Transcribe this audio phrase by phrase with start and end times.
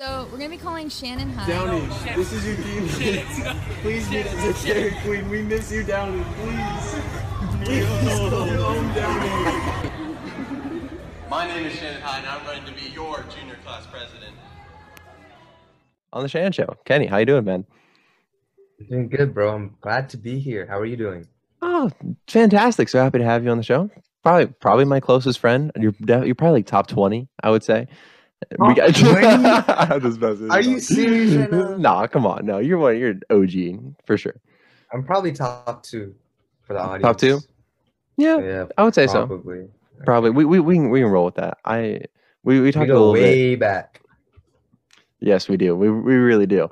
[0.00, 1.46] So we're gonna be calling Shannon High.
[1.46, 2.88] Downey, this is your team.
[3.82, 5.28] Please meet us at Dairy Queen.
[5.28, 6.24] We miss you, Downey.
[6.36, 6.94] Please.
[7.64, 10.88] Please come home, Downey.
[11.28, 14.34] My name is Shannon High, and I'm going to be your junior class president.
[16.14, 16.74] on the Shan Show.
[16.86, 17.66] Kenny, how you doing, man?
[18.88, 19.54] Doing good, bro.
[19.54, 20.64] I'm glad to be here.
[20.64, 21.26] How are you doing?
[21.60, 21.90] Oh,
[22.26, 22.88] fantastic!
[22.88, 23.90] So happy to have you on the show.
[24.22, 25.70] Probably, probably my closest friend.
[25.78, 27.86] You're def- you're probably like top twenty, I would say.
[28.58, 29.26] Top 20?
[29.26, 31.76] I'm just messing Are you serious right now?
[31.76, 32.46] nah, come on.
[32.46, 32.98] No, you're one.
[32.98, 34.40] You're an OG for sure.
[34.92, 36.14] I'm probably top two
[36.62, 37.02] for the audience.
[37.02, 37.40] Top two?
[38.16, 39.26] Yeah, Yeah, I would say so.
[39.26, 39.68] probably.
[40.04, 40.30] Probably.
[40.30, 41.58] We, we we can we can roll with that.
[41.64, 42.00] I
[42.42, 43.22] we we We talked a go little bit.
[43.22, 44.00] way back.
[45.20, 45.76] Yes, we do.
[45.76, 46.64] We we really do.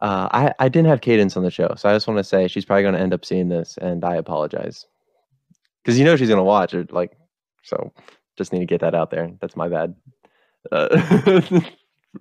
[0.00, 2.46] Uh, I I didn't have Cadence on the show, so I just want to say
[2.46, 4.86] she's probably going to end up seeing this, and I apologize
[5.82, 6.92] because you know she's going to watch it.
[6.92, 7.16] Like,
[7.62, 7.92] so
[8.36, 9.30] just need to get that out there.
[9.40, 9.94] That's my bad.
[10.72, 11.60] Uh,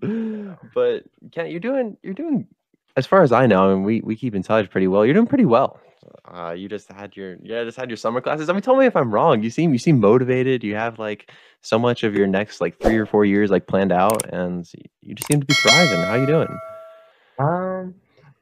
[0.74, 2.48] but Ken, you're doing you're doing
[2.96, 5.06] as far as I know, I mean, we we keep in touch pretty well.
[5.06, 5.80] You're doing pretty well.
[6.26, 8.50] Uh, you just had your yeah, just had your summer classes.
[8.50, 9.44] I mean, tell me if I'm wrong.
[9.44, 10.64] You seem you seem motivated.
[10.64, 13.92] You have like so much of your next like three or four years like planned
[13.92, 14.70] out, and
[15.02, 16.00] you just seem to be thriving.
[16.02, 16.48] How you doing?
[17.40, 17.96] Um,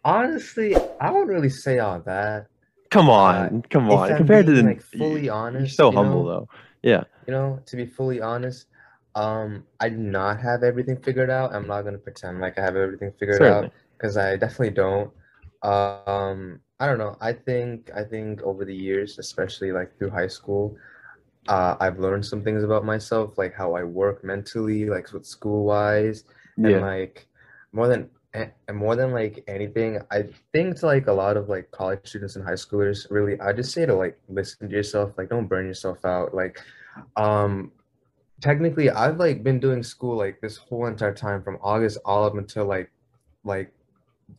[0.04, 2.48] honestly, I wouldn't really say all that.
[2.90, 4.12] Come Uh, on, come if on.
[4.12, 6.50] I'm Compared to the being, like, y- fully you're honest, so you humble know, though.
[6.84, 8.66] Yeah, You know, to be fully honest,
[9.16, 11.54] um, I do not have everything figured out.
[11.54, 13.68] I'm not gonna pretend like I have everything figured certainly.
[13.68, 15.12] out because I definitely don't.
[15.64, 17.18] Um, I don't know.
[17.22, 20.78] I think I think over the years, especially like through high school,
[21.48, 25.66] uh, I've learned some things about myself, like how I work mentally, like with school
[25.66, 26.24] wise,
[26.58, 27.28] and like
[27.74, 31.70] more than and more than like anything, I think to like a lot of like
[31.72, 35.30] college students and high schoolers, really, I just say to like listen to yourself, like
[35.30, 36.34] don't burn yourself out.
[36.34, 36.62] Like,
[37.18, 37.72] um,
[38.42, 42.36] technically, I've like been doing school like this whole entire time from August all up
[42.36, 42.92] until like
[43.44, 43.72] like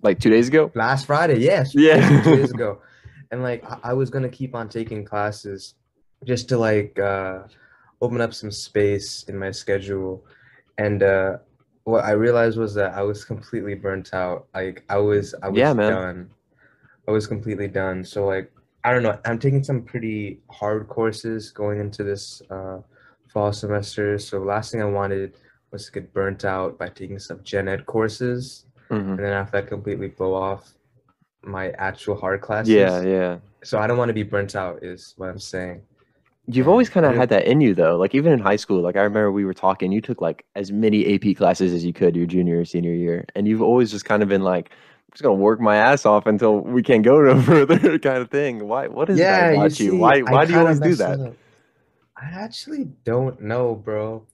[0.03, 0.71] like two days ago.
[0.75, 1.39] last Friday.
[1.39, 2.23] Yes, Yeah.
[2.23, 2.81] two days ago,
[3.31, 5.75] and like I, I was gonna keep on taking classes
[6.25, 7.41] just to like uh,
[8.01, 10.25] open up some space in my schedule,
[10.79, 11.39] and uh,
[11.85, 14.47] what I realized was that I was completely burnt out.
[14.55, 15.93] Like I was, I was Yeah, man.
[15.93, 16.31] done.
[17.09, 18.05] I was completely done.
[18.05, 18.53] So like
[18.85, 19.19] I don't know.
[19.25, 22.79] I'm taking some pretty hard courses going into this uh,
[23.33, 24.19] fall semester.
[24.19, 25.35] So last thing I wanted
[25.71, 29.11] was to get burnt out by taking some gen ed courses Mhm.
[29.17, 30.75] and then after that completely blow off
[31.43, 32.73] my actual hard classes.
[32.75, 33.39] Yeah, yeah.
[33.65, 35.81] So I don't want to be burnt out is what I'm saying.
[36.47, 37.97] You've always kind of had that in you, though.
[37.97, 39.93] Like even in high school, like I remember we were talking.
[39.93, 43.25] You took like as many AP classes as you could your junior or senior year,
[43.37, 46.27] and you've always just kind of been like, "I'm just gonna work my ass off
[46.27, 48.67] until we can't go no further," kind of thing.
[48.67, 48.89] Why?
[48.89, 49.91] What is yeah, that about you?
[49.93, 50.17] see, Why?
[50.27, 51.35] I Why do you always do that?
[52.23, 54.27] I actually don't know, bro.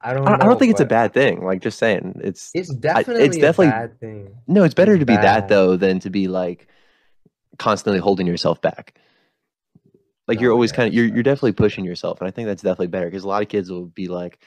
[0.00, 1.44] I don't I, I don't think it's a bad thing.
[1.44, 4.34] Like just saying, it's It's I- definitely it's definitely a bad thing.
[4.46, 4.64] no.
[4.64, 6.68] It's better it's to be that though than to be like
[7.58, 8.98] constantly holding yourself back.
[10.26, 12.86] Like you're always kind of you're you're definitely pushing yourself, and I think that's definitely
[12.88, 14.42] better because a lot of kids will be like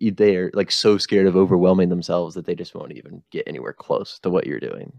[0.00, 3.72] they are like so scared of overwhelming themselves that they just won't even get anywhere
[3.72, 4.92] close to what you're doing.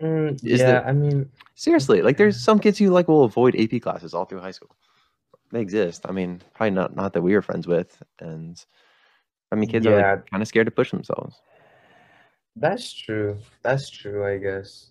[0.00, 3.54] Mm, Is yeah, there- I mean, Seriously, like there's some kids who like will avoid
[3.56, 4.74] AP classes all through high school.
[5.52, 6.06] They exist.
[6.08, 8.62] I mean, probably not not that we were friends with, and
[9.52, 11.40] I mean, kids are like kind of scared to push themselves.
[12.56, 13.38] that's true.
[13.62, 14.90] That's true, I guess.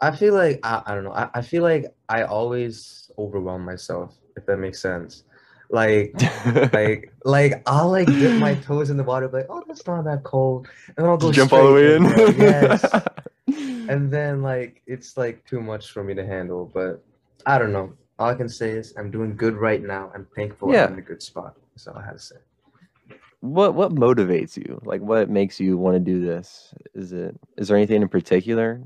[0.00, 1.12] I feel like I, I don't know.
[1.12, 5.24] I, I feel like I always overwhelm myself, if that makes sense.
[5.68, 6.14] Like
[6.72, 10.24] like like I'll like dip my toes in the water, like, oh that's not that
[10.24, 10.68] cold.
[10.88, 12.40] And then I'll go Jump all the way straight in.
[12.40, 12.84] Yes.
[13.90, 16.70] and then like it's like too much for me to handle.
[16.72, 17.04] But
[17.44, 17.92] I don't know.
[18.20, 20.12] All I can say is I'm doing good right now.
[20.14, 20.84] I'm thankful Yeah.
[20.84, 21.56] I'm in a good spot.
[21.74, 22.36] That's all I had to say.
[23.40, 24.78] what what motivates you?
[24.84, 26.74] Like what makes you want to do this?
[26.94, 28.82] Is it is there anything in particular?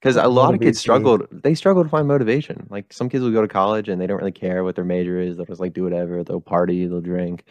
[0.00, 0.80] Because a lot of kids motivates me?
[0.80, 1.18] struggle.
[1.30, 2.66] They struggle to find motivation.
[2.70, 5.20] Like some kids will go to college and they don't really care what their major
[5.20, 5.36] is.
[5.36, 6.24] They'll just like do whatever.
[6.24, 6.86] They'll party.
[6.86, 7.44] They'll drink.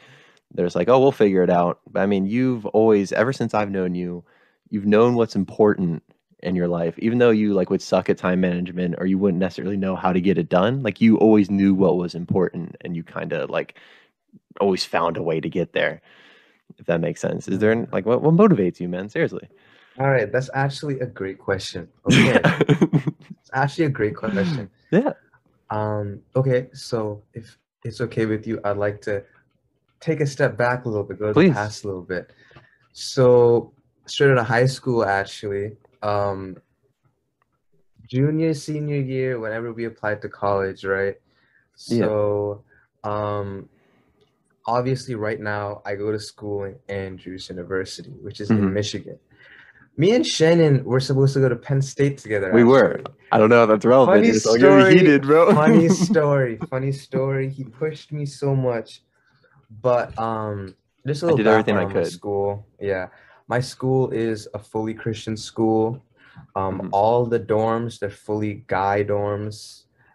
[0.53, 1.79] They're just like, oh, we'll figure it out.
[1.89, 4.25] But I mean, you've always, ever since I've known you,
[4.69, 6.03] you've known what's important
[6.43, 6.97] in your life.
[6.99, 10.11] Even though you like would suck at time management or you wouldn't necessarily know how
[10.13, 13.49] to get it done, like you always knew what was important and you kind of
[13.49, 13.77] like
[14.59, 16.01] always found a way to get there.
[16.77, 17.47] If that makes sense.
[17.47, 19.09] Is there like what what motivates you, man?
[19.09, 19.47] Seriously.
[19.99, 21.87] All right, that's actually a great question.
[22.05, 24.69] Okay, it's actually a great question.
[24.91, 25.13] yeah.
[25.69, 29.23] Um, okay, so if it's okay with you, I'd like to
[29.99, 31.49] take a step back a little bit, go to Please.
[31.49, 32.31] the past a little bit.
[32.93, 33.73] So
[34.05, 36.57] straight out of high school, actually, um,
[38.07, 41.15] junior, senior year, whenever we applied to college, right?
[41.87, 42.05] Yeah.
[42.05, 42.63] So,
[43.03, 43.69] um,
[44.67, 48.59] obviously right now I go to school in Andrews University, which is Mhm.
[48.59, 49.17] in Michigan.
[49.97, 52.51] Me and Shannon were supposed to go to Penn State together.
[52.53, 53.01] We were.
[53.31, 54.17] I don't know if that's relevant.
[54.19, 55.53] Funny It's story, heated, bro.
[55.53, 56.57] funny story.
[56.69, 57.49] Funny story.
[57.49, 59.01] He pushed me so much,
[59.81, 60.75] but um,
[61.05, 62.07] just a I little did everything I could.
[62.07, 63.07] School, yeah.
[63.51, 65.85] My school is a fully Christian school.
[66.55, 66.89] Um, Mhm.
[66.93, 69.57] all the dorms they're fully guy dorms.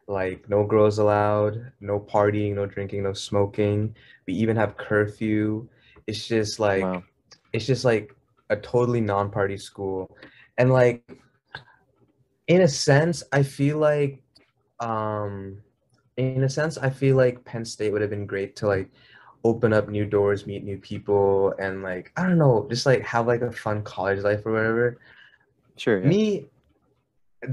[0.08, 3.94] Like no girls allowed, no partying, no drinking, no smoking.
[4.26, 5.68] We even have curfew.
[6.06, 7.02] It's just like Wow.
[7.52, 8.14] it's just like
[8.50, 10.16] a totally non-party school
[10.58, 11.02] and like
[12.46, 14.22] in a sense i feel like
[14.80, 15.58] um
[16.16, 18.88] in a sense i feel like penn state would have been great to like
[19.48, 23.26] open up new doors meet new people and like i don't know just like have
[23.32, 24.98] like a fun college life or whatever
[25.76, 25.98] Sure.
[26.00, 26.08] yeah.
[26.08, 26.46] me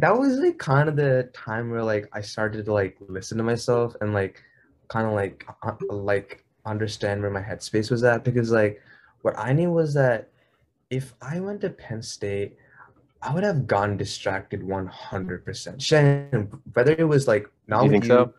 [0.01, 3.43] that was like kind of the time where like i started to like listen to
[3.43, 4.41] myself and like
[4.87, 8.81] kind of like uh, like understand where my headspace was at because like
[9.23, 10.29] what i knew was that
[10.89, 12.55] if i went to penn state
[13.21, 18.03] i would have gotten distracted 100% shannon whether it was like not You with think
[18.05, 18.33] you so?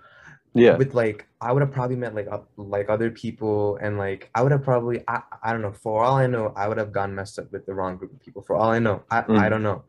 [0.54, 0.76] Yeah.
[0.76, 4.42] with like I would have probably met like uh, like other people and like I
[4.42, 7.14] would have probably I, I don't know for all I know I would have gone
[7.14, 9.02] messed up with the wrong group of people for all I know.
[9.10, 9.50] I, I Mm.
[9.50, 9.84] don't know.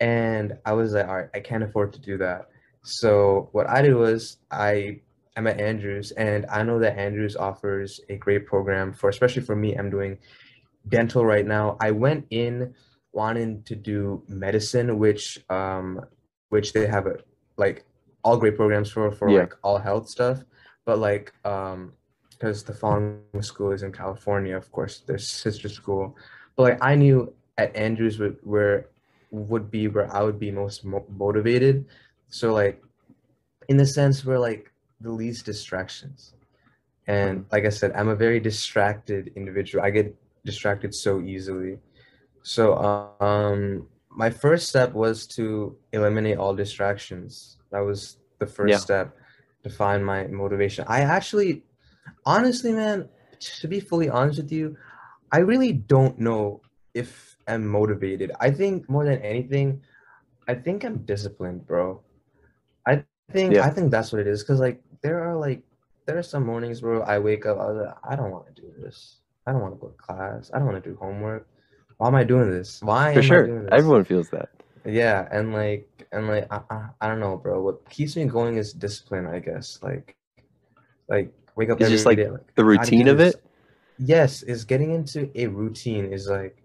[0.00, 2.48] And I was like all right I can't afford to do that.
[2.82, 5.00] So what I did was I
[5.36, 9.56] I'm at Andrews and I know that Andrews offers a great program for especially for
[9.56, 10.18] me I'm doing
[10.88, 11.78] dental right now.
[11.80, 12.74] I went in
[13.12, 16.04] wanting to do medicine which um
[16.50, 17.16] which they have a
[17.56, 17.86] like
[18.24, 19.40] all great programs for for Yeah.
[19.40, 20.44] like all health stuff
[20.84, 21.92] but like um
[22.30, 26.16] because the following school is in california of course their sister school.
[26.36, 28.86] But like i knew at andrews would, where
[29.30, 31.84] would be where i would be most mo- motivated.
[32.28, 32.82] So like
[33.68, 36.34] in the sense where like the least distractions.
[37.06, 39.84] And like i said i'm a very distracted individual.
[39.84, 40.14] I get
[40.44, 41.78] distracted so easily.
[42.42, 43.60] So um
[44.10, 47.56] my first step was to eliminate all distractions.
[47.70, 48.76] That was the first Yeah.
[48.78, 49.16] step
[49.64, 50.84] to find my motivation.
[50.88, 51.64] I actually
[52.26, 53.08] honestly man
[53.40, 54.76] to be fully honest with you
[55.32, 56.60] i really don't know
[56.94, 58.30] if i'm motivated.
[58.40, 59.80] I think more than anything
[60.48, 62.02] i think i'm disciplined bro.
[62.86, 63.66] I think Yeah.
[63.66, 65.62] i think that's what it is because like there are like
[66.06, 68.52] there are some mornings bro i wake up i was like i don't want to
[68.62, 69.18] do this.
[69.46, 70.50] I don't want to go to class.
[70.54, 71.48] I don't want to do homework.
[71.98, 72.80] Why am i doing this?
[72.82, 73.46] Why For am i sure.
[73.46, 73.72] doing this?
[73.72, 74.48] Everyone feels that.
[74.84, 78.56] Yeah and like and like I, I, I don't know bro what keeps me going
[78.56, 80.16] is discipline i guess like
[81.08, 83.36] like wake up It's every just, like, day, like The routine of it.
[83.98, 86.56] yes is getting into a routine is like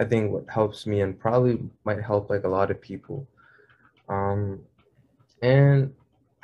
[0.00, 3.26] i think what helps me and probably might help like a lot of people.
[4.08, 4.60] Um
[5.42, 5.92] and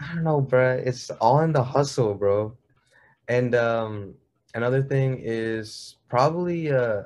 [0.00, 2.52] i don't know bro it's all in the hustle bro.
[3.28, 4.14] And um
[4.54, 7.02] another thing is probably uh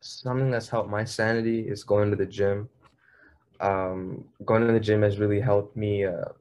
[0.00, 2.68] something that's helped my sanity is going to the gym
[3.60, 6.32] um going to the gym has really helped me uh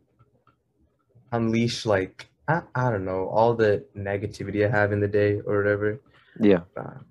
[1.31, 5.57] unleash like I, I don't know all the negativity I have in the day or
[5.57, 5.99] whatever.
[6.39, 6.61] Yeah.
[6.75, 7.05] Um,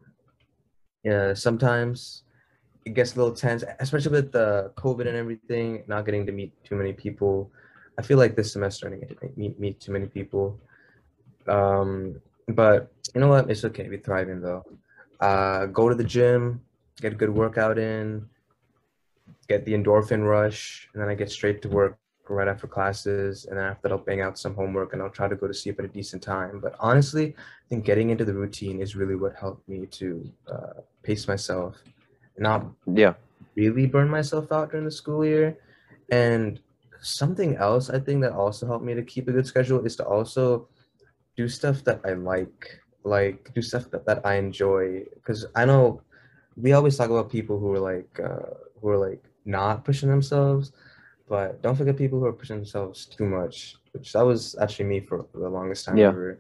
[1.05, 2.25] yeah, sometimes
[2.85, 5.85] it gets a little tense, especially with the COVID and everything.
[5.87, 7.53] Not getting to meet too many people.
[7.99, 10.59] I feel like this semester I didn't get to meet meet too many people.
[11.47, 13.49] Um, but you know what?
[13.49, 13.89] It's okay.
[13.89, 14.65] We're thriving though.
[15.21, 16.61] Uh, go to the gym,
[17.01, 18.27] get a good workout in,
[19.49, 23.47] get the endorphin rush, and then I get straight to work right after classes.
[23.47, 25.55] And then after that, I'll bang out some homework and I'll try to go to
[25.55, 26.61] sleep at a decent time.
[26.61, 30.81] But honestly, I think getting into the routine is really what helped me to uh,
[31.03, 31.83] pace myself,
[32.37, 33.15] not Yeah.
[33.57, 35.57] really burn myself out during the school year.
[36.11, 36.61] And
[37.01, 40.05] something else I think that also helped me to keep a good schedule is to
[40.05, 40.69] also
[41.37, 45.05] do stuff that I like, like do stuff that, that I enjoy.
[45.15, 46.03] Because I know
[46.57, 50.73] we always talk about people who are like uh, who are like not pushing themselves,
[51.29, 53.77] but don't forget people who are pushing themselves too much.
[53.93, 56.09] Which that was actually me for, for the longest time Yeah.
[56.09, 56.39] ever.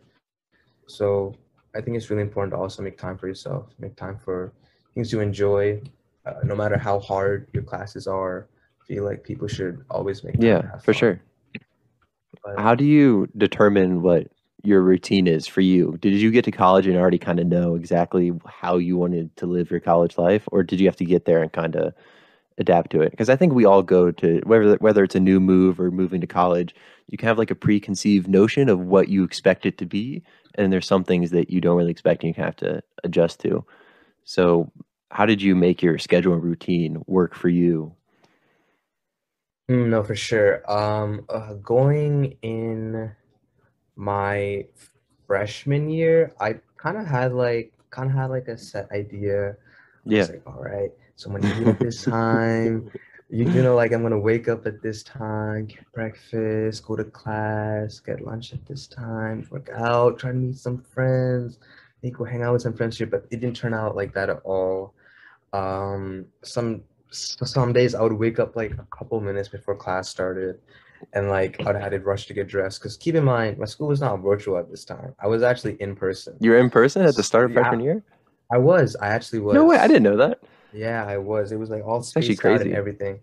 [0.87, 1.35] So
[1.75, 4.53] I think it's really important to also make time for yourself, make time for
[4.95, 5.81] things you enjoy,
[6.27, 8.47] uh, no matter how hard your classes are.
[8.83, 11.21] I feel like people should always make time Yeah, for sure.
[12.45, 14.29] But- How do you determine what
[14.65, 15.97] your routine is for you?
[16.00, 19.47] Did you get to college and already kind of know exactly how you wanted to
[19.47, 21.95] live your college life, or did you have to get there and kind of
[22.59, 23.11] adapt to it?
[23.11, 26.21] Because I think we all go to whether whether it's a new move or moving
[26.21, 26.75] to college,
[27.09, 30.23] you can have like a preconceived notion of what you expect it to be,
[30.57, 33.65] and there's some things that you don't really expect and you have to adjust to.
[34.25, 34.71] So,
[35.11, 37.95] how did you make your schedule and routine work for you?
[39.71, 40.62] Mm, no, for sure.
[40.71, 43.12] Um, uh, going in
[43.97, 44.67] my
[45.27, 49.53] freshman year, I kind of had like kind of had like a set idea.
[49.53, 49.57] I
[50.05, 50.19] Yeah.
[50.19, 52.91] was like, all right, so I'm gonna eat at this time.
[53.29, 57.05] You, you know, like I'm gonna wake up at this time, get breakfast, go to
[57.05, 61.59] class, get lunch at this time, work out, try to meet some friends,
[62.03, 63.09] maybe go hang out with some friends here.
[63.09, 64.95] But it didn't turn out like that at all.
[65.53, 70.61] Um, some some days I would wake up like a couple minutes before class started,
[71.15, 72.81] and like I'd had to rush to get dressed.
[72.81, 75.17] Cause keep in mind, my school was not virtual at this time.
[75.21, 76.37] I was actually in person.
[76.39, 77.63] You were in person at the start of Yeah.
[77.63, 78.05] freshman year?
[78.53, 78.95] I was.
[79.03, 79.55] I actually was.
[79.55, 80.41] No way, I didn't know that.
[80.73, 81.53] Yeah, I was.
[81.53, 82.77] It was like all actually spaced out and crazy.
[82.77, 83.21] everything.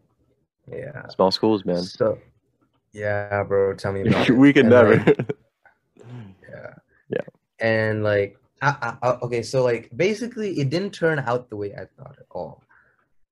[0.72, 1.08] Yeah.
[1.10, 1.84] Small schools, man.
[1.84, 2.18] So,
[2.92, 3.74] yeah, bro.
[3.75, 4.98] Tell me about we could never.
[4.98, 5.18] like,
[6.50, 6.74] yeah.
[7.10, 7.22] Yeah.
[7.60, 11.86] And like, I, I, okay, so like, basically, it didn't turn out the way I
[11.98, 12.64] thought at all.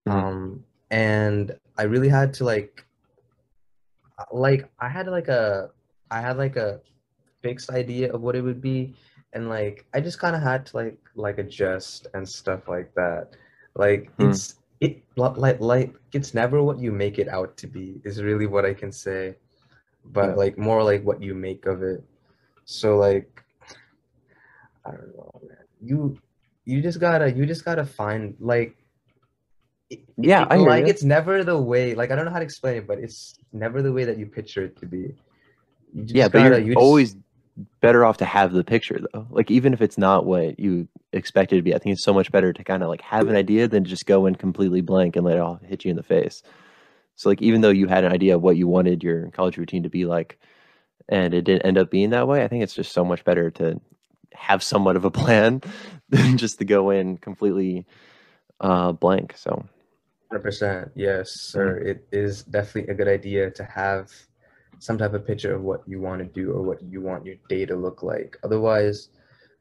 [0.07, 0.11] Mhm.
[0.13, 2.85] Um, and I really had to like,
[4.19, 5.71] uh, like, I had like a,
[6.11, 6.81] I had like a
[7.41, 8.93] fixed idea of what it would be,
[9.31, 13.35] and like, I just kind of had to like, like adjust and stuff like that.
[13.75, 14.29] Like, Hmm.
[14.29, 18.21] it's it li- like like it's never what you make it out to be is
[18.21, 19.35] really what I can say,
[20.05, 20.35] but Yeah.
[20.35, 22.03] like more like what you make of it.
[22.65, 23.29] So like,
[24.85, 25.57] I don't know, man.
[25.81, 26.17] You
[26.65, 28.75] you just gotta you just gotta find like.
[29.89, 31.93] it- Yeah, it- like it's never the way.
[31.95, 34.25] Like I don't know how to explain it, but it's never the way that you
[34.25, 35.15] picture it to be.
[35.93, 37.15] Yeah, but gotta- you're you just- always
[37.81, 39.27] better off to have the picture though.
[39.29, 42.31] Like even if it's not what you expected to be, I think it's so much
[42.31, 45.25] better to kind of like have an idea than just go in completely blank and
[45.25, 46.41] let it all hit you in the face.
[47.15, 49.83] So like even though you had an idea of what you wanted your college routine
[49.83, 50.39] to be like
[51.09, 53.51] and it didn't end up being that way, I think it's just so much better
[53.51, 53.79] to
[54.33, 55.61] have somewhat of a plan
[56.09, 57.85] than just to go in completely
[58.59, 59.37] uh blank.
[59.37, 59.65] So
[60.31, 61.77] Hundred percent, yes, sir.
[61.77, 64.11] It is definitely a good idea to have
[64.83, 67.35] some type of picture of what you want to do or what you want your
[67.47, 68.37] day to look like.
[68.43, 69.07] Otherwise,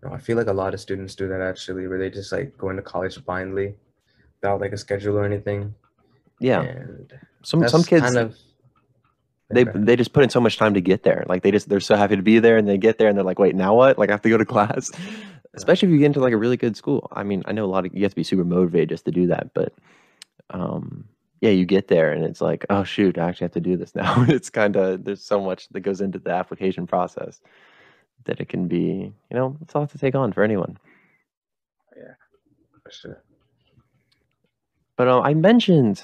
[0.02, 2.32] you know, I feel like a lot of students do that actually, where they just
[2.32, 3.76] like go into college blindly,
[4.40, 5.76] without like a schedule or anything.
[6.40, 7.12] yeah, And
[7.44, 8.36] some some kids kind of
[9.48, 11.24] they they just put in so much time to get there.
[11.28, 13.24] Like they just they're so happy to be there, and they get there, and they're
[13.24, 13.98] like, wait, now what?
[13.98, 14.90] Like I have to go to class.
[15.54, 17.08] Especially if you get into like a really good school.
[17.12, 19.12] I mean, I know a lot of you have to be super motivated just to
[19.12, 19.72] do that, but
[20.50, 21.04] um,
[21.42, 23.94] yeah, you get there, and it's like, oh shoot, I actually have to do this
[23.94, 24.22] now.
[24.28, 27.40] it's kind of there's so much that goes into the application process
[28.24, 30.78] that it can be, you know, it's a lot to take on for anyone.
[31.96, 32.14] Yeah,
[32.84, 33.22] for sure.
[34.96, 36.02] But um, I mentioned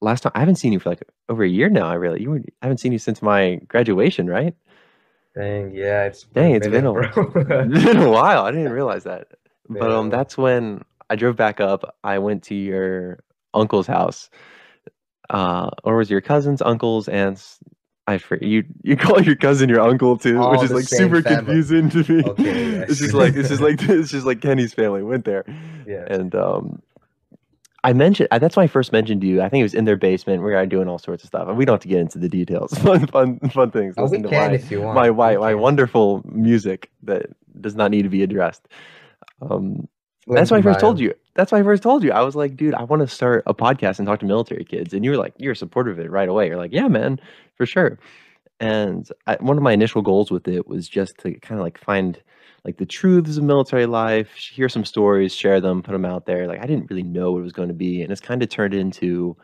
[0.00, 1.88] last time I haven't seen you for like over a year now.
[1.88, 4.54] I really you were, I haven't seen you since my graduation, right?
[5.34, 8.44] Dang, yeah, it's Dang, it's been a- It's been a while.
[8.44, 9.28] I didn't realize that.
[9.68, 11.96] But um, that's when I drove back up.
[12.04, 13.20] I went to your
[13.54, 14.30] uncle's house,
[15.30, 17.58] uh, or was your cousin's, uncle's, aunts?
[18.06, 18.48] I forget.
[18.48, 21.36] You you call your cousin your uncle too, All which is like super family.
[21.44, 22.22] confusing to me.
[22.24, 22.42] Okay,
[22.88, 22.98] it's yes.
[22.98, 25.44] just like it's just like it's just like Kenny's family went there,
[25.86, 26.04] yeah.
[26.08, 26.82] and um,
[27.84, 29.40] I mentioned that's when I first mentioned to you.
[29.40, 30.42] I think it was in their basement.
[30.42, 32.28] We were doing all sorts of stuff, and we don't have to get into the
[32.28, 32.72] details.
[32.78, 33.94] fun, fun, fun things.
[33.96, 34.96] Oh, we Listen can my- if you want.
[34.96, 37.26] my my, my wonderful music that
[37.60, 38.66] does not need to be addressed.
[39.40, 39.88] Um,
[40.26, 41.14] that's why I first told you.
[41.34, 42.12] That's why I first told you.
[42.12, 44.92] I was like, dude, I want to start a podcast and talk to military kids.
[44.94, 46.46] And you were like, you're supportive of it right away.
[46.46, 47.18] You're like, yeah, man,
[47.56, 47.98] for sure.
[48.60, 51.78] And I, one of my initial goals with it was just to kind of like
[51.78, 52.20] find
[52.64, 56.46] like the truths of military life, hear some stories, share them, put them out there.
[56.46, 58.48] Like I didn't really know what it was going to be, and it's kind of
[58.48, 59.36] turned into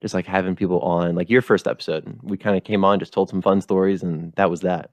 [0.00, 1.16] just like having people on.
[1.16, 4.32] Like your first episode, we kind of came on, just told some fun stories, and
[4.34, 4.90] that was that.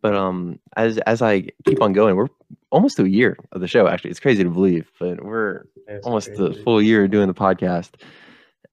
[0.00, 2.28] But um, as as I keep on going, we're
[2.72, 3.88] almost a year of the show.
[3.88, 7.94] Actually, it's crazy to believe, but we're It's almost the full year doing the podcast.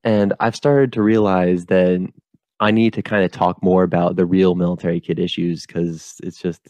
[0.03, 2.07] And I've started to realize that
[2.59, 6.41] I need to kind of talk more about the real military kid issues because it's
[6.41, 6.61] just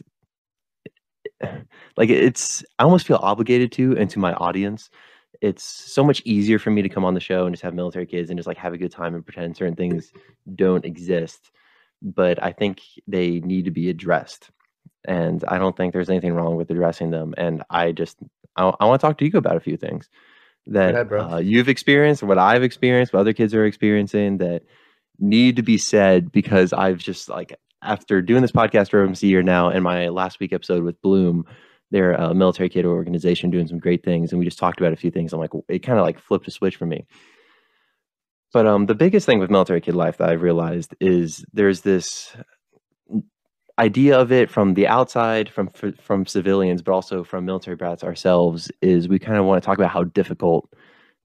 [1.97, 4.89] like it's I almost feel obligated to and to my audience.
[5.41, 8.05] It's so much easier for me to come on the show and just have military
[8.05, 10.11] kids and just like have a good time and pretend certain things
[10.55, 11.51] don't exist.
[12.01, 14.49] But I think they need to be addressed.
[15.05, 17.33] And I don't think there's anything wrong with addressing them.
[17.37, 18.17] And I just
[18.55, 20.09] I, I want to talk to you about a few things
[20.67, 24.63] that ahead, uh, you've experienced, what I've experienced, what other kids are experiencing that
[25.17, 29.27] need to be said because I've just like after doing this podcast for almost a
[29.27, 31.45] year now, and my last week episode with Bloom,
[31.91, 34.97] they're a military kid organization doing some great things, and we just talked about a
[34.97, 35.33] few things.
[35.33, 37.05] I'm like, it kind of like flipped a switch for me.
[38.51, 42.35] But um, the biggest thing with military kid life that I've realized is there's this
[43.79, 45.69] idea of it from the outside, from
[46.01, 48.71] from civilians, but also from military brats ourselves.
[48.81, 50.69] Is we kind of want to talk about how difficult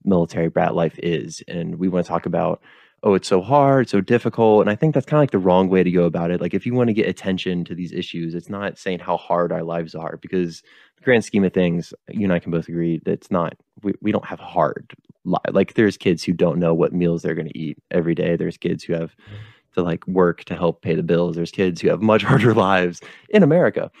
[0.03, 2.61] military brat life is, and we want to talk about
[3.05, 4.61] oh, it's so hard, so difficult.
[4.61, 6.41] And I think that's kind of like the wrong way to go about it.
[6.41, 9.51] Like, if you want to get attention to these issues, it's not saying how hard
[9.51, 10.63] our lives are, because
[10.97, 13.93] the grand scheme of things, you and I can both agree that it's not, we,
[14.01, 14.95] we don't have hard.
[15.23, 18.35] Li- like, there's kids who don't know what meals they're going to eat every day.
[18.35, 19.35] There's kids who have mm-hmm.
[19.75, 21.35] To like work to help pay the bills.
[21.35, 23.91] There's kids who have much harder lives in America.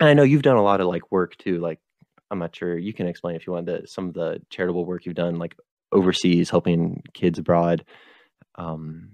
[0.00, 1.58] And I know you've done a lot of like work too.
[1.60, 1.80] Like,
[2.30, 5.06] I'm not sure you can explain if you want the, some of the charitable work
[5.06, 5.56] you've done, like
[5.92, 7.84] overseas, helping kids abroad.
[8.56, 9.10] Um,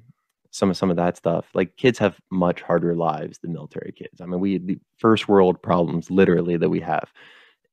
[0.50, 1.46] some of some of that stuff.
[1.54, 4.20] Like kids have much harder lives than military kids.
[4.20, 7.12] I mean, we the first world problems literally that we have.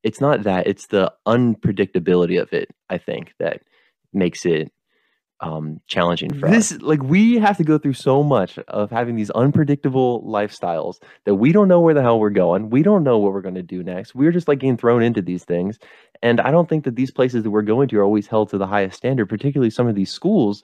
[0.03, 2.69] It's not that; it's the unpredictability of it.
[2.89, 3.61] I think that
[4.13, 4.71] makes it
[5.39, 6.71] um, challenging for this.
[6.71, 6.81] us.
[6.81, 11.51] Like we have to go through so much of having these unpredictable lifestyles that we
[11.51, 12.69] don't know where the hell we're going.
[12.69, 14.15] We don't know what we're going to do next.
[14.15, 15.77] We're just like getting thrown into these things.
[16.23, 18.57] And I don't think that these places that we're going to are always held to
[18.57, 20.63] the highest standard, particularly some of these schools.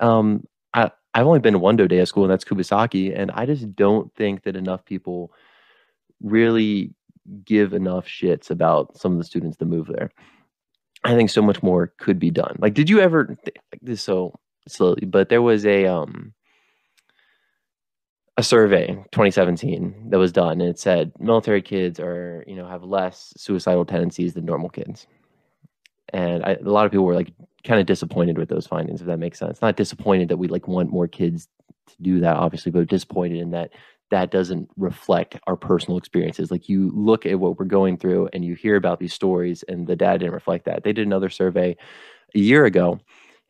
[0.00, 3.74] Um, I, I've only been to one DoDEA school, and that's Kubasaki, and I just
[3.74, 5.32] don't think that enough people
[6.22, 6.94] really
[7.44, 10.10] give enough shits about some of the students that move there.
[11.04, 12.56] I think so much more could be done.
[12.58, 14.34] Like, did you ever like this so
[14.66, 15.04] slowly?
[15.06, 16.34] But there was a um
[18.36, 22.82] a survey 2017 that was done, and it said military kids are you know have
[22.82, 25.06] less suicidal tendencies than normal kids.
[26.12, 27.32] And I, a lot of people were like
[27.64, 29.60] kind of disappointed with those findings, if that makes sense.
[29.60, 31.48] Not disappointed that we like want more kids
[31.88, 33.70] to do that, obviously, but disappointed in that
[34.10, 36.50] that doesn't reflect our personal experiences.
[36.50, 39.86] Like you look at what we're going through and you hear about these stories, and
[39.86, 40.84] the data didn't reflect that.
[40.84, 41.76] They did another survey
[42.34, 43.00] a year ago,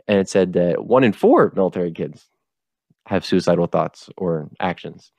[0.09, 2.29] and it said that one in four military kids
[3.07, 5.13] have suicidal thoughts or actions.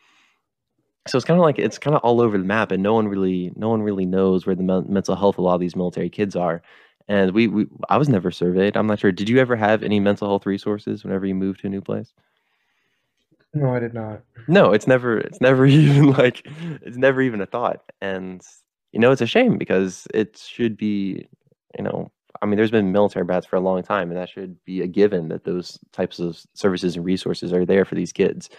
[1.08, 3.08] So it's kind of like it's kind of all over the map, and no one
[3.08, 6.10] really, no one really knows where the mental health of a lot of these military
[6.10, 6.62] kids are.
[7.08, 8.78] And we, we, I was never surveyed.
[8.78, 9.12] I'm not sure.
[9.12, 12.14] Did you ever have any mental health resources whenever you moved to a new place?
[13.54, 14.22] No, I did not.
[14.48, 16.46] No, it's never it's never even like
[16.82, 17.82] it's never even a thought.
[18.02, 18.42] And
[18.92, 21.28] you know, it's a shame because it should be,
[21.78, 24.64] you know, I mean, there's been military brats for a long time, and that should
[24.66, 28.50] be a given that those types of services and resources are there for these kids,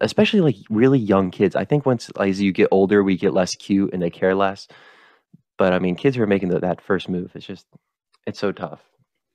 [0.00, 1.56] especially like really young kids.
[1.56, 4.68] I think once as you get older, we get less cute and they care less.
[5.56, 7.66] But I mean, kids who are making the, that first move, it's just
[8.26, 8.80] it's so tough.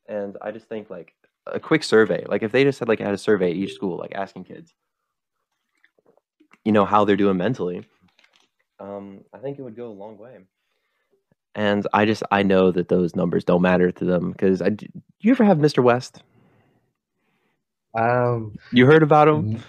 [0.07, 1.13] And I just think like
[1.47, 2.23] a quick survey.
[2.27, 4.73] Like if they just had like had a survey at each school, like asking kids,
[6.63, 7.85] you know, how they're doing mentally,
[8.79, 10.37] um, I think it would go a long way.
[11.55, 14.87] And I just I know that those numbers don't matter to them because I do
[15.21, 15.83] you ever have Mr.
[15.83, 16.23] West?
[17.97, 19.63] Um, you heard about him?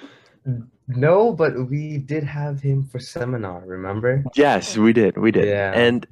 [0.88, 3.62] No, but we did have him for seminar.
[3.64, 4.24] Remember?
[4.34, 5.16] Yes, we did.
[5.16, 5.46] We did.
[5.48, 5.72] Yeah.
[5.72, 6.06] And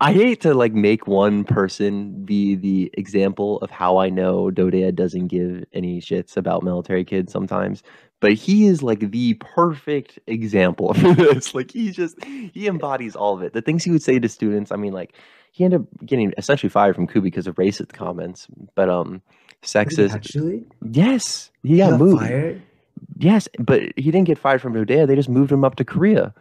[0.00, 4.94] I hate to like make one person be the example of how I know DoDEA
[4.94, 7.82] doesn't give any shits about military kids sometimes,
[8.20, 11.54] but he is like the perfect example of this.
[11.54, 13.54] Like he just he embodies all of it.
[13.54, 15.14] The things he would say to students, I mean, like
[15.52, 19.22] he ended up getting essentially fired from Kubi because of racist comments, but um
[19.62, 20.12] sexist.
[20.12, 22.20] Actually, yes, he got, got moved.
[22.20, 22.62] Fired?
[23.16, 25.06] Yes, but he didn't get fired from DoDEA.
[25.06, 26.34] They just moved him up to Korea.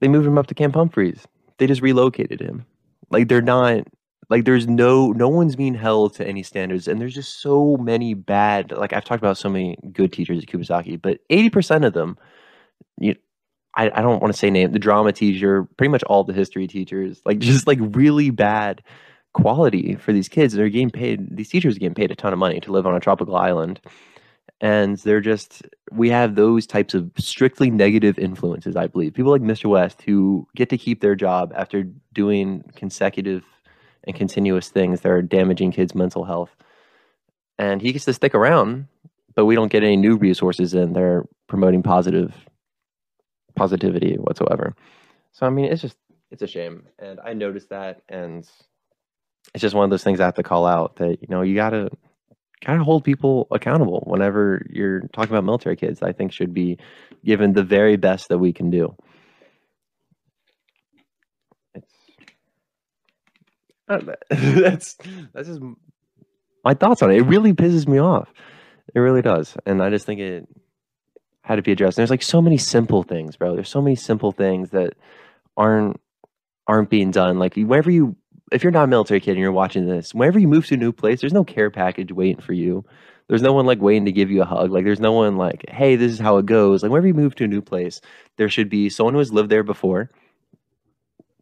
[0.00, 1.26] They moved him up to Camp Humphreys.
[1.60, 2.64] They just relocated him.
[3.10, 3.86] Like they're not
[4.30, 8.14] like there's no no one's being held to any standards and there's just so many
[8.14, 12.16] bad like I've talked about so many good teachers at Kubasaki, but 80% of them
[12.98, 13.14] you
[13.76, 16.66] I, I don't want to say name the drama teacher, pretty much all the history
[16.66, 18.82] teachers, like just like really bad
[19.34, 20.54] quality for these kids.
[20.54, 22.96] They're getting paid these teachers are getting paid a ton of money to live on
[22.96, 23.80] a tropical island
[24.60, 29.14] and they're just we have those types of strictly negative influences i believe.
[29.14, 33.42] People like mr west who get to keep their job after doing consecutive
[34.04, 36.54] and continuous things that are damaging kids mental health.
[37.58, 38.86] And he gets to stick around
[39.34, 42.34] but we don't get any new resources in they're promoting positive
[43.56, 44.74] positivity whatsoever.
[45.32, 45.96] So i mean it's just
[46.30, 46.86] it's a shame.
[46.98, 48.48] And i noticed that and
[49.54, 51.54] it's just one of those things i have to call out that you know you
[51.54, 51.90] gotta
[52.64, 56.02] kind of hold people accountable whenever you're talking about military kids.
[56.02, 56.78] I think should be
[57.24, 58.94] given the very best that we can do.
[61.74, 61.94] It's
[64.28, 64.96] that's
[65.32, 65.60] that's just
[66.64, 67.18] my thoughts on it.
[67.18, 68.28] It really pisses me off.
[68.94, 70.48] It really does, and I just think it
[71.42, 71.96] had to be addressed.
[71.96, 73.54] And there's like so many simple things, bro.
[73.54, 74.94] There's so many simple things that
[75.56, 76.00] aren't
[76.66, 77.38] aren't being done.
[77.38, 78.16] Like whenever you
[78.52, 80.78] if you're not a military kid and you're watching this, whenever you move to a
[80.78, 82.84] new place, there's no care package waiting for you.
[83.28, 84.70] There's no one like waiting to give you a hug.
[84.72, 86.82] Like there's no one like, hey, this is how it goes.
[86.82, 88.00] Like whenever you move to a new place,
[88.36, 90.10] there should be someone who has lived there before.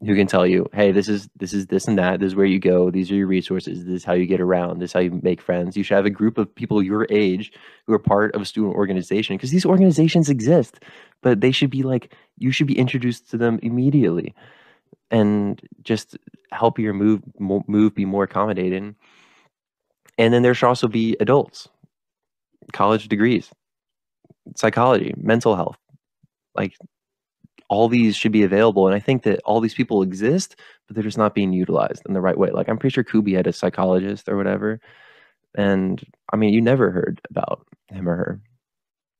[0.04, 2.20] who can tell you, hey, this is this is this and that.
[2.20, 2.90] This is where you go.
[2.90, 3.84] These are your resources.
[3.84, 4.78] This is how you get around.
[4.78, 5.76] This is how you make friends.
[5.76, 7.52] You should have a group of people your age
[7.86, 10.78] who are part of a student organization because these organizations exist,
[11.20, 14.34] but they should be like you should be introduced to them immediately,
[15.10, 16.16] and just
[16.52, 18.96] help your move move be more accommodating.
[20.18, 21.68] And then there should also be adults,
[22.72, 23.50] college degrees,
[24.56, 25.78] psychology, mental health,
[26.56, 26.74] like
[27.68, 28.86] all these should be available.
[28.86, 32.14] And I think that all these people exist, but they're just not being utilized in
[32.14, 32.50] the right way.
[32.50, 34.80] Like I'm pretty sure Kubi had a psychologist or whatever.
[35.56, 38.40] And I mean, you never heard about him or her.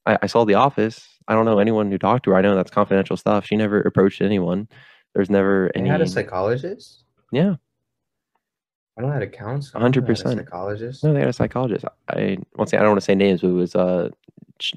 [0.07, 1.07] I, I saw The Office.
[1.29, 2.37] I don't know anyone who talked to her.
[2.37, 3.46] I know that's confidential stuff.
[3.46, 4.68] She never approached anyone.
[5.18, 5.88] There's never They any.
[5.88, 7.02] had a psychologist.
[7.33, 7.57] yeah,
[8.96, 9.83] I don't know how to counselor.
[9.83, 10.37] I know they had a 100%.
[10.37, 11.02] Psychologist.
[11.02, 11.85] no, they had a psychologist.
[12.09, 14.11] I once again, I don't want to say names, but it was uh,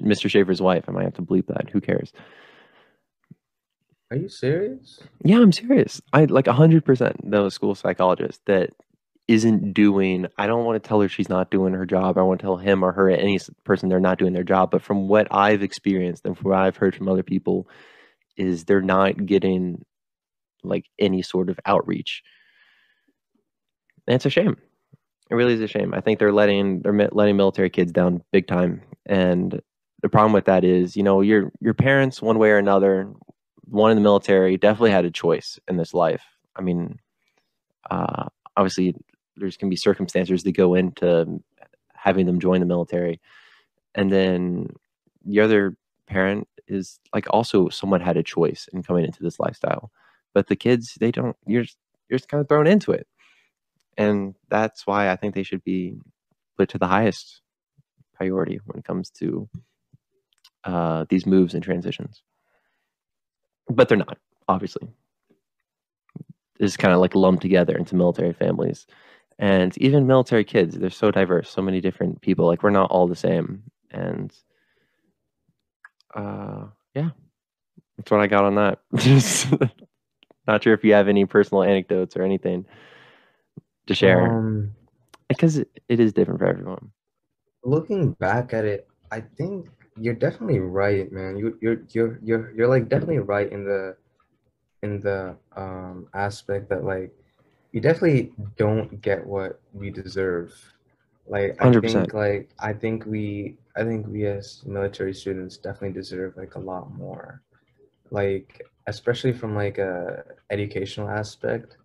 [0.00, 0.28] Mr.
[0.28, 0.86] Schaefer's wife.
[0.88, 1.70] I might have to bleep that.
[1.70, 2.12] Who cares?
[4.10, 4.98] Are you serious?
[5.24, 6.02] Yeah, I'm serious.
[6.12, 8.70] I like 100% know a school psychologist that
[9.28, 12.18] isn't doing, I don't want to tell her she's not doing her job.
[12.18, 14.72] I want to tell him or her, any person, they're not doing their job.
[14.72, 17.68] But from what I've experienced and from what I've heard from other people,
[18.36, 19.84] is they're not getting
[20.62, 22.22] like any sort of outreach.
[24.06, 24.56] And it's a shame.
[25.30, 25.94] It really is a shame.
[25.94, 28.82] I think they're letting they're letting military kids down big time.
[29.06, 29.60] And
[30.02, 33.10] the problem with that is, you know, your your parents, one way or another,
[33.64, 36.22] one in the military definitely had a choice in this life.
[36.56, 36.98] I mean,
[37.90, 38.94] uh, obviously,
[39.36, 41.40] there's can be circumstances that go into
[41.94, 43.20] having them join the military,
[43.94, 44.68] and then
[45.24, 49.90] the other parent is like also someone had a choice in coming into this lifestyle,
[50.34, 51.36] but the kids they don't.
[51.46, 53.06] You're just, you're just kind of thrown into it,
[53.96, 55.96] and that's why I think they should be
[56.56, 57.40] put to the highest
[58.14, 59.48] priority when it comes to
[60.64, 62.22] uh, these moves and transitions.
[63.68, 64.18] But they're not
[64.48, 64.88] obviously.
[66.60, 68.86] It's kind of like lumped together into military families.
[69.38, 73.08] And even military kids they're so diverse so many different people like we're not all
[73.08, 73.64] the same.
[73.90, 74.32] And
[76.14, 77.10] uh yeah.
[77.96, 78.78] That's what i got on that
[80.46, 82.66] not sure if you have any personal anecdotes or anything
[83.86, 84.74] to share Um,
[85.28, 86.92] because it, it is different for everyone
[87.64, 91.36] looking back at it, I think you're definitely right, man.
[91.36, 93.96] You you're you're you're you're like definitely right in the
[94.82, 97.12] in the um aspect that like
[97.72, 100.52] you definitely don't get what we deserve.
[101.28, 101.80] Like I 100%.
[101.80, 106.60] think like I think we I think we as military students definitely deserve like a
[106.60, 107.42] lot more.
[108.12, 111.78] Like especially from like a educational aspect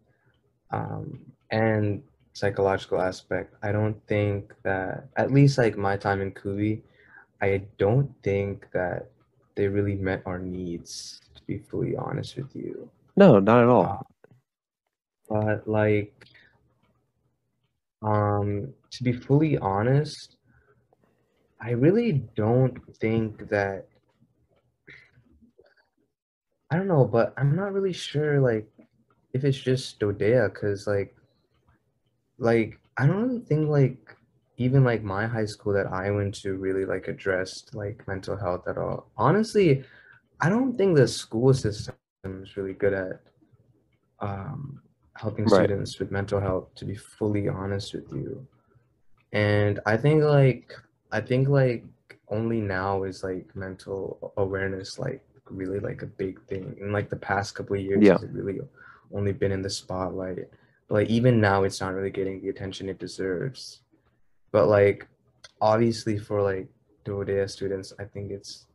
[0.72, 1.20] um
[1.52, 3.56] and psychological aspect.
[3.64, 6.84] I don't think that at least like my time in Kubi,
[7.42, 9.10] I don't think that
[9.56, 12.90] they really met our needs to be fully honest with you.
[13.18, 14.04] no not at all Uh,
[15.30, 16.14] but like
[18.04, 20.38] um to be fully honest
[21.62, 23.88] i really don't think that
[26.72, 28.68] i don't know but i'm not really sure like
[29.34, 31.16] if it's just DoDEA because like
[32.38, 33.98] like i don't really think like
[34.58, 38.68] even like my high school that i went to really like addressed like mental health
[38.68, 39.84] at all honestly
[40.42, 43.22] i don't think the school system is really good at
[44.20, 44.82] um
[45.18, 45.48] helping Right.
[45.48, 48.46] students with mental health to be fully honest with you
[49.32, 50.74] and i think like
[51.12, 51.84] i think like
[52.30, 57.16] only now is like mental awareness like really like a big thing in like the
[57.16, 58.14] past couple of years Yeah.
[58.14, 58.60] has it really
[59.14, 60.50] only been in the spotlight
[60.88, 63.82] but like even now it's not really getting the attention it deserves
[64.52, 65.08] but like
[65.62, 66.68] obviously for like
[67.06, 68.66] DoDEA students i think it's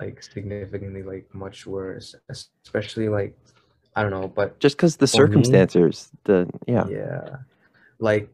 [0.00, 3.36] like significantly like much worse especially like
[3.96, 7.36] i don't know but just because the For me- circumstances the yeah yeah.
[8.00, 8.28] Like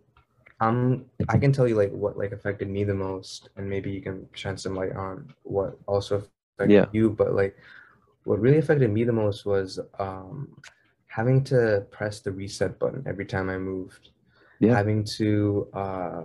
[0.58, 4.00] I'm I can tell you like what like affected me the most and maybe you
[4.00, 6.22] can shine some light on what also
[6.60, 6.86] affected Yeah.
[6.92, 7.56] you, but like
[8.24, 10.56] what really affected me the most was um
[11.06, 14.10] having to press the reset button every time I moved.
[14.60, 14.76] Yeah.
[14.76, 16.22] Having to uh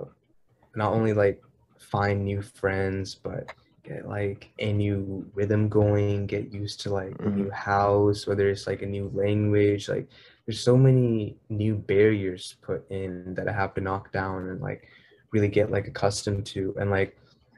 [0.76, 1.41] not only like
[1.80, 3.52] find new friends but
[3.84, 7.36] get like a new rhythm going, get used to like a Mhm.
[7.36, 10.08] new house, whether it's like a new language, like
[10.45, 14.88] there's so many new barriers put in that I have to knock down and like
[15.32, 16.76] really get like accustomed to.
[16.80, 17.17] And like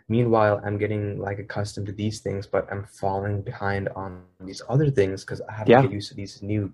[0.09, 4.89] meanwhile, I'm getting like accustomed to these things, but I'm falling behind on these other
[4.89, 5.81] things because I have Yeah.
[5.81, 6.71] to get used to these new.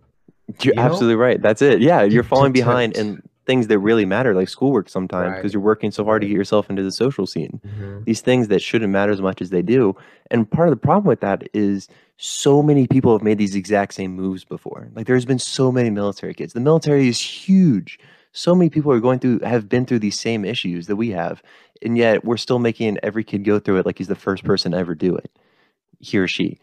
[0.62, 0.82] You're you know?
[0.82, 1.42] absolutely right.
[1.42, 1.82] That's it.
[1.82, 5.54] Yeah, you're falling behind in things that really matter, like schoolwork sometimes, because Right.
[5.54, 7.60] you're working so hard to get yourself into the social scene.
[7.66, 8.04] Mm-hmm.
[8.06, 9.96] These things that shouldn't matter as much as they do.
[10.32, 13.96] And part of the problem with that is so many people have made these exact
[13.96, 14.90] same moves before.
[14.96, 16.54] Like there's been so many military kids.
[16.54, 18.00] The military is huge.
[18.34, 21.44] So many people are going through have been through these same issues that we have,
[21.84, 24.72] and yet we're still making every kid go through it like he's the first person
[24.72, 25.32] to ever do it.
[26.00, 26.60] He or she.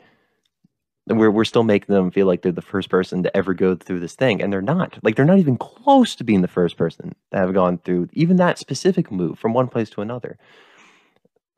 [1.09, 3.77] And we're we're still making them feel like they're the first person to ever go
[3.77, 4.99] through this thing, and they're not.
[5.03, 8.37] Like they're not even close to being the first person to have gone through even
[8.37, 10.39] that specific move from one place to another.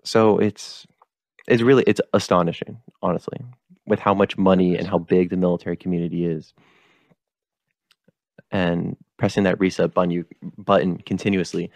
[0.04, 0.86] So it's
[1.48, 3.38] it's really it's astonishing, honestly,
[3.86, 6.52] with how much money and how big the military community is.
[8.52, 10.24] And pressing that reset button you
[10.58, 11.70] button continuously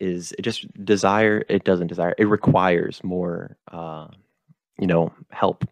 [0.00, 4.06] is it just desire it doesn't desire it requires more uh
[4.78, 5.64] you know help.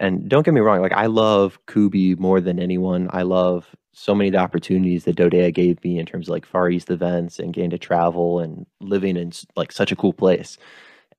[0.00, 3.08] And don't get me wrong like i love kubi more than anyone.
[3.12, 6.44] I love so many of the opportunities that DoDEA gave me in terms of like
[6.44, 10.58] far east events and getting to travel and living in like such a cool place.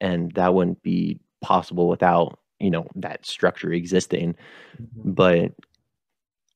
[0.01, 4.35] And that wouldn't be possible without you know that structure existing.
[4.81, 5.11] Mm-hmm.
[5.11, 5.53] but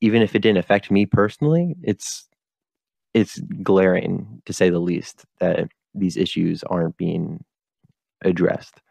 [0.02, 2.28] even if it didn't affect me personally it's
[3.14, 7.44] it's glaring to say the least that these issues aren't being
[8.24, 8.82] addressed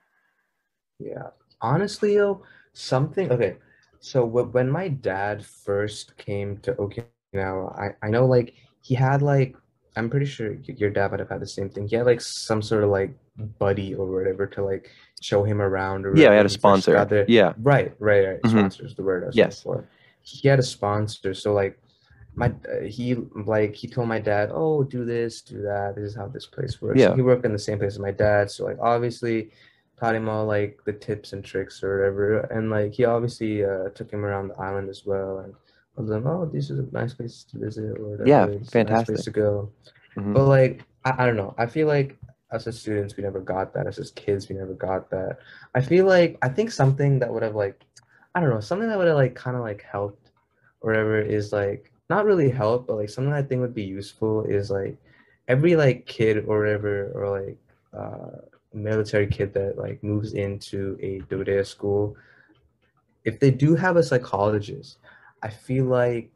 [0.99, 1.29] yeah
[1.61, 2.43] honestly yo
[2.73, 3.57] something okay
[4.01, 9.57] so when my dad first came to okinawa i i know like he had like
[9.97, 12.63] i'm pretty sure your dad would have had the same thing he had like some
[12.63, 13.11] sort of like
[13.59, 14.91] buddy or whatever to like
[15.21, 16.07] show him around.
[16.07, 17.25] Or yeah, I had a sponsor.
[17.29, 18.43] Yeah, right, right, right.
[18.43, 18.59] Mm-hmm.
[18.59, 19.63] Sponsors the word I was yes.
[19.63, 19.85] for.
[20.29, 21.79] He had a sponsor, so like
[22.35, 25.95] my uh, he like he told my dad, oh, do this, do that.
[25.97, 27.01] This is how this place works.
[27.01, 27.09] Yeah.
[27.09, 29.51] So he worked in the same place as my dad, so like obviously
[29.99, 33.89] taught him all like the tips and tricks or whatever, and like he obviously uh,
[33.95, 35.55] took him around the island as well and.
[35.97, 38.29] Was like, oh, this is a nice place to visit or whatever.
[38.29, 38.89] Yeah, fantastic.
[38.89, 39.73] Nice place to go.
[40.17, 40.33] Mm-hmm.
[40.33, 41.57] But like, I, I don't know.
[41.59, 42.17] I feel like
[42.51, 45.39] us as students we never got that us as kids we never got that
[45.75, 47.85] i feel like i think something that would have like
[48.39, 50.31] i don't know something that would have like kind of like helped
[50.81, 54.45] or whatever is like not really help but like something i think would be useful
[54.45, 54.97] is like
[55.49, 57.59] every like kid or whatever or like
[57.99, 58.39] uh
[58.73, 62.15] military kid that like moves into a DoDEA school
[63.25, 64.99] if they do have a psychologist
[65.43, 66.31] i feel like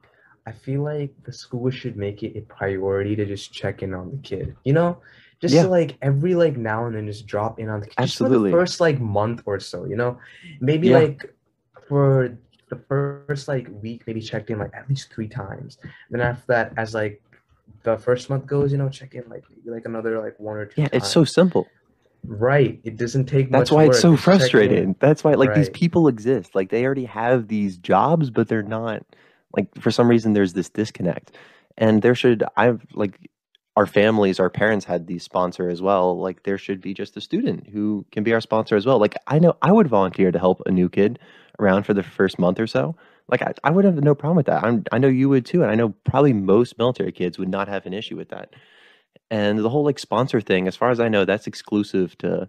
[0.45, 4.11] i feel like the school should make it a priority to just check in on
[4.11, 4.99] the kid you know
[5.41, 5.65] just yeah.
[5.65, 7.95] to like every like now and then just drop in on the kid.
[7.99, 10.19] absolutely the first like month or so you know
[10.61, 10.99] maybe yeah.
[10.99, 11.35] like
[11.89, 12.37] for
[12.71, 15.79] the first like week maybe checked in like at least three times
[16.11, 17.23] then after that as like
[17.83, 20.67] the first month goes you know check in like maybe like another like one or
[20.67, 21.03] two yeah times.
[21.03, 21.67] it's so simple
[22.25, 25.59] right it doesn't take that's why it's so frustrating that's why like right.
[25.59, 29.05] these people exist like they already have these jobs but they're not
[29.55, 31.33] like for some reason there's this disconnect
[31.77, 33.19] and there should i've like
[33.77, 36.19] our families, our parents had these sponsor as well.
[36.19, 38.99] Like there should be just a student who can be our sponsor as well.
[38.99, 41.19] Like I know I would volunteer to help a new kid
[41.59, 42.97] around for the first month or so.
[43.29, 44.65] Like I, I would have no problem with that.
[44.65, 47.69] I'm, I know you would too, and I know probably most military kids would not
[47.69, 48.55] have an issue with that.
[49.31, 52.49] And the whole like sponsor thing, as far as I know, that's exclusive to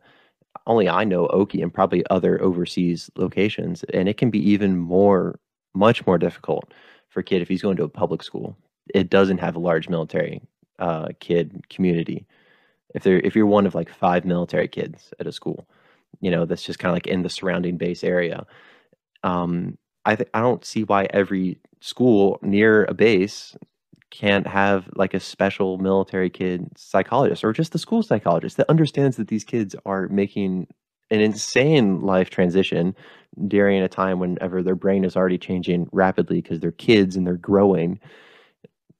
[0.67, 5.39] only I know Oki and probably other overseas locations, and it can be even more,
[5.73, 6.73] much more difficult
[7.09, 8.57] for a kid if he's going to a public school.
[8.93, 10.41] It doesn't have a large military
[10.79, 12.25] uh, kid community.
[12.93, 15.67] If they're if you're one of like five military kids at a school,
[16.21, 18.45] you know that's just kind of like in the surrounding base area.
[19.23, 23.55] Um, I th- I don't see why every school near a base
[24.11, 29.17] can't have like a special military kid psychologist or just the school psychologist that understands
[29.17, 30.67] that these kids are making
[31.09, 32.95] an insane life transition
[33.47, 37.37] during a time whenever their brain is already changing rapidly because they're kids and they're
[37.37, 37.99] growing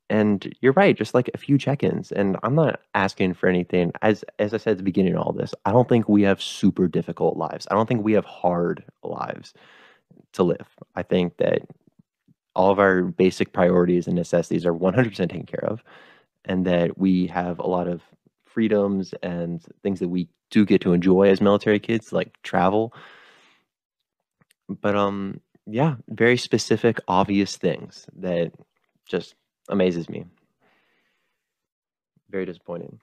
[0.09, 2.12] and you're right, just like a few check-ins.
[2.12, 3.91] And I'm not asking for anything.
[4.01, 6.41] As as I said at the beginning of all this, I don't think we have
[6.41, 7.67] super difficult lives.
[7.71, 9.53] I don't think we have hard lives
[10.34, 10.67] to live.
[10.95, 11.62] I think that
[12.56, 15.84] all of our basic priorities and necessities are 100% taken care of,
[16.45, 18.02] and that we have a lot of
[18.45, 22.93] freedoms and things that we do get to enjoy as military kids, like travel.
[24.69, 28.52] But um, yeah, very specific, obvious things that
[29.08, 29.36] just
[29.69, 30.26] amazes me.
[32.30, 32.99] Very disappointing.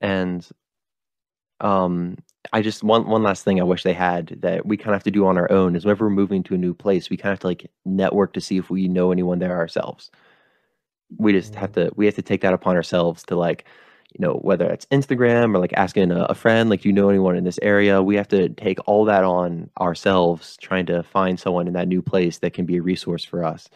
[0.00, 0.46] And
[1.60, 2.16] um
[2.52, 5.04] I just one one last thing I wish they had that we kind of have
[5.04, 7.32] to do on our own is whenever we're moving to a new place, we kind
[7.32, 10.10] of have to like network to see if we know anyone there ourselves.
[11.18, 11.88] We just have mm-hmm.
[11.88, 13.64] to we have to take that upon ourselves to like,
[14.12, 17.08] you know, whether it's Instagram or like asking a, a friend, like, do you know
[17.08, 18.02] anyone in this area?
[18.02, 22.02] We have to take all that on ourselves, trying to find someone in that new
[22.02, 23.68] place that can be a resource for us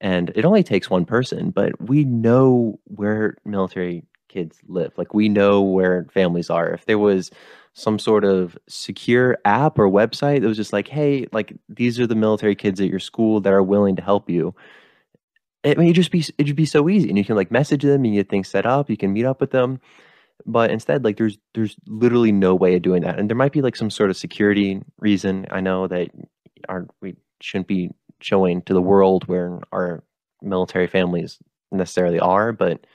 [0.00, 5.28] and it only takes one person but we know where military kids live like we
[5.28, 7.30] know where families are if there was
[7.78, 12.06] some sort of secure app or website that was just like, hey, like these are
[12.06, 14.54] the military kids at your school that are willing to help you.
[15.62, 18.04] I mean, it'd just be it'd be so easy, and you can like message them,
[18.04, 19.78] and you get things set up, you can meet up with them.
[20.46, 23.60] But instead, like there's there's literally no way of doing that, and there might be
[23.60, 25.46] like some sort of security reason.
[25.50, 26.08] I know that
[26.70, 30.02] our we shouldn't be showing to the world where our
[30.40, 31.38] military families
[31.70, 32.86] necessarily are, but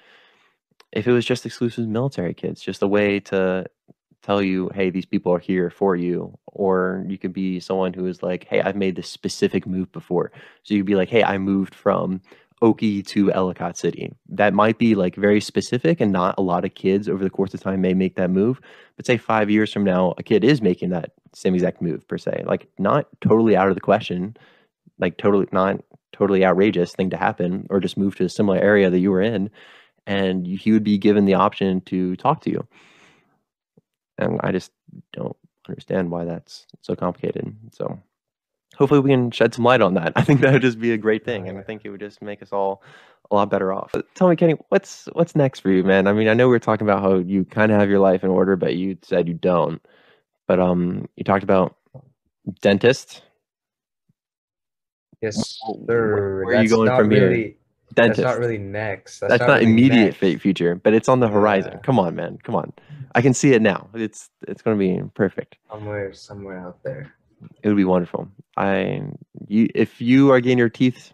[0.92, 3.66] if it was just exclusive military kids, just a way to
[4.22, 6.38] tell you, hey, these people are here for you.
[6.48, 10.32] Or you could be someone who is like, hey, I've made this specific move before.
[10.64, 12.22] So you'd be like, hey, I moved from
[12.62, 14.14] Oki to Ellicott City.
[14.30, 17.54] That might be like very specific, and not a lot of kids over the course
[17.54, 18.62] of time may make that move.
[18.96, 22.20] But say five years from now, a kid is making that same exact move per
[22.20, 22.44] se.
[22.46, 24.38] Like not totally out of the question,
[25.00, 25.82] like totally not
[26.12, 29.22] totally outrageous thing to happen, or just move to a similar area that you were
[29.22, 29.50] in,
[30.06, 32.68] and he would be given the option to talk to you.
[34.18, 34.72] And I just
[35.14, 35.36] don't
[35.68, 37.56] understand why that's so complicated.
[37.72, 38.00] So
[38.76, 40.14] hopefully we can shed some light on that.
[40.16, 42.22] I think that would just be a great thing, and I think it would just
[42.22, 42.84] make us all
[43.30, 43.94] a lot better off.
[44.16, 46.08] Tell me, Kenny, what's what's next for you, man?
[46.08, 48.24] I mean, I know we are talking about how you kind of have your life
[48.24, 49.82] in order, but you said you don't.
[50.48, 51.78] But um, you talked about
[52.62, 53.22] dentist.
[55.22, 56.44] Yes, sir.
[56.44, 57.54] where are you going from here?
[57.94, 58.22] Dentist.
[58.22, 59.20] That's not really next.
[59.20, 60.18] That's, not, really immediate next.
[60.18, 61.74] fa- future, but it's on the horizon.
[61.74, 61.80] Yeah.
[61.80, 62.38] Come on, man.
[62.44, 62.72] Come on.
[63.16, 63.90] I can see it now.
[63.94, 65.58] It's it's going to be perfect.
[65.70, 67.14] Somewhere, somewhere out there.
[67.64, 68.28] It would be wonderful.
[68.58, 69.02] I
[69.48, 71.12] you if you are getting your teeth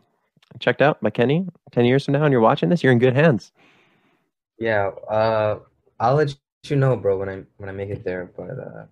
[0.60, 3.16] checked out by Kenny ten years from now, and you're watching this, you're in good
[3.16, 3.52] hands.
[4.60, 4.90] Yeah.
[5.10, 5.60] Uh,
[6.00, 6.36] I'll let
[6.66, 8.32] you know, bro, when I when I make it there.
[8.36, 8.86] But uh,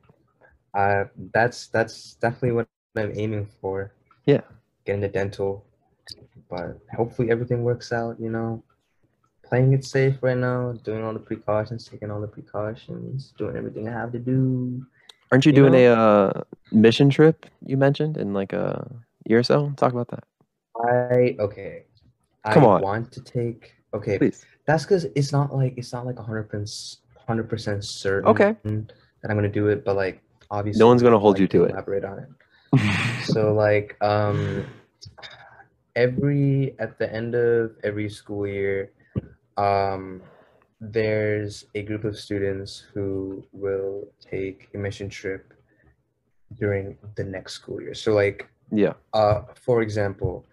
[0.78, 3.94] I that's that's definitely what I'm aiming for.
[4.26, 4.42] Yeah.
[4.86, 5.66] Getting the dental,
[6.50, 8.20] but hopefully everything works out.
[8.20, 8.64] You know,
[9.44, 13.88] playing it safe right now, doing all the precautions, taking all the precautions, doing everything
[13.88, 14.86] I have to do.
[15.32, 16.42] Aren't you, You doing know- a uh,
[16.72, 17.46] mission trip?
[17.66, 18.88] You mentioned in like a
[19.26, 19.72] year or so.
[19.78, 20.24] Talk about that,
[20.84, 21.86] I okay.
[22.52, 22.82] Come I on.
[22.82, 24.18] want to take okay.
[24.20, 24.46] please.
[24.68, 28.56] That's because it's not like it's not like hundred percent hundred percent certain Okay.
[28.64, 31.64] that I'm gonna do it, but like obviously no one's gonna hold like you to
[31.66, 31.72] it.
[31.72, 32.30] Elaborate on it.
[33.26, 34.66] So like um
[35.96, 38.92] every at the end of every school year,
[39.58, 40.22] um
[40.82, 45.54] there's a group of students who will take a mission trip
[46.60, 47.94] during the next school year.
[47.94, 48.94] So like yeah.
[49.14, 50.46] uh for example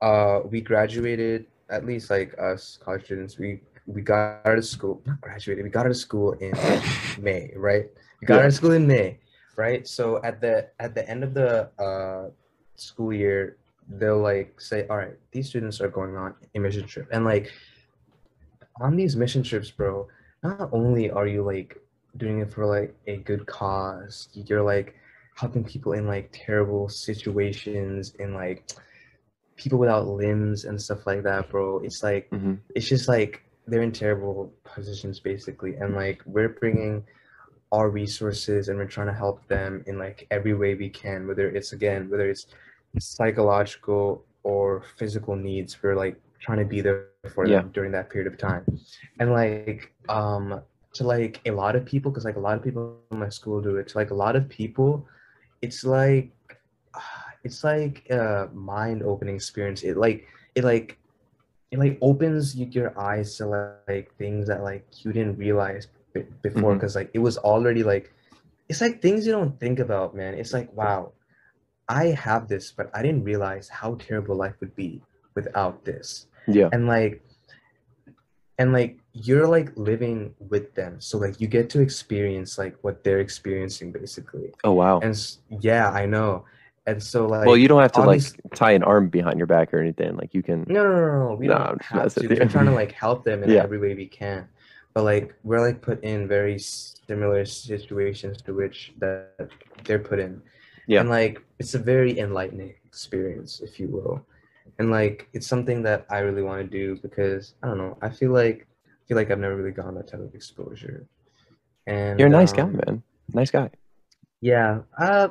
[0.00, 5.02] uh we graduated at least like us college students we we got out of school
[5.04, 6.52] not graduated we got out of school in
[7.20, 8.40] may right we got Yeah.
[8.42, 9.18] out of school in may
[9.56, 12.30] right so at the at the end of the uh
[12.76, 13.57] school year
[13.88, 17.08] they'll like say all right these students are going on a mission trip.
[17.10, 17.50] And like
[18.80, 20.06] on these mission trips bro
[20.42, 21.80] not only are you like
[22.16, 24.94] doing it for like a good cause you're like
[25.36, 28.70] helping people in like terrible situations and like
[29.56, 31.80] people without limbs and stuff like that bro.
[31.80, 35.74] It's like hmm it's just like they're in terrible positions basically.
[35.76, 37.04] And like we're bringing
[37.72, 41.48] our resources and we're trying to help them in like every way we can whether
[41.50, 42.46] it's again whether it's
[42.98, 47.60] psychological or physical needs we're like trying to be there for Yeah.
[47.60, 48.64] them during that period of time.
[49.20, 50.60] And like um
[50.94, 53.60] to like a lot of people because like a lot of people in my school
[53.60, 55.06] do it to like a lot of people
[55.62, 56.30] it's like
[57.44, 59.82] it's like a mind opening experience.
[59.82, 60.98] It like it like
[61.70, 63.86] it like opens your eyes to like
[64.18, 64.64] things that like
[65.04, 65.64] you didn't realize
[66.42, 68.12] before because like it was already like
[68.68, 70.34] it's like things you don't think about man.
[70.34, 71.12] It's like wow
[71.88, 75.00] i have this but i didn't realize how terrible life would be
[75.34, 76.68] without this Yeah.
[76.72, 77.22] and like
[78.58, 83.04] and like you're like living with them so like you get to experience like what
[83.04, 85.00] they're experiencing basically Oh wow.
[85.00, 85.16] and
[85.60, 86.44] yeah i know
[86.86, 88.22] and so like well, you don't have to like
[88.54, 90.16] tie an arm behind your back or anything.
[90.16, 90.64] Like you can.
[90.68, 93.24] no no no no we no, don't I'm have to we're trying to like help
[93.24, 93.62] them in Yeah.
[93.62, 94.48] every way we can
[94.94, 99.50] but like we're like put in very similar situations to which that
[99.84, 100.40] they're put in
[100.88, 101.00] Yeah.
[101.00, 104.16] and like it's a very enlightening experience if you will
[104.78, 108.08] and like it's something that i really want to do because i don't know i
[108.08, 111.06] feel like I feel like i've never really gotten that type of exposure
[111.86, 113.02] and You're a nice guy, um, man.
[113.32, 113.70] Nice guy.
[114.40, 115.28] yeah uh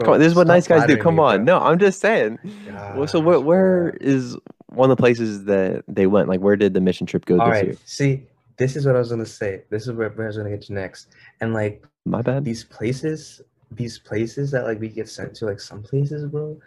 [0.00, 0.98] Come on, this is what nice guys do.
[0.98, 1.44] Come me, on.
[1.44, 1.58] bro.
[1.58, 2.38] No, I'm just saying.
[2.94, 6.28] Well, so where where is one of the places that they went?
[6.28, 7.64] Like where did the mission trip go All this right.
[7.68, 7.76] year?
[7.86, 8.22] See,
[8.58, 9.62] this is what I was gonna say.
[9.70, 11.08] This is where, where I was gonna get to next.
[11.40, 12.44] And like My bad.
[12.44, 13.40] these places,
[13.72, 16.58] these places that like we get sent to, like some places, bro,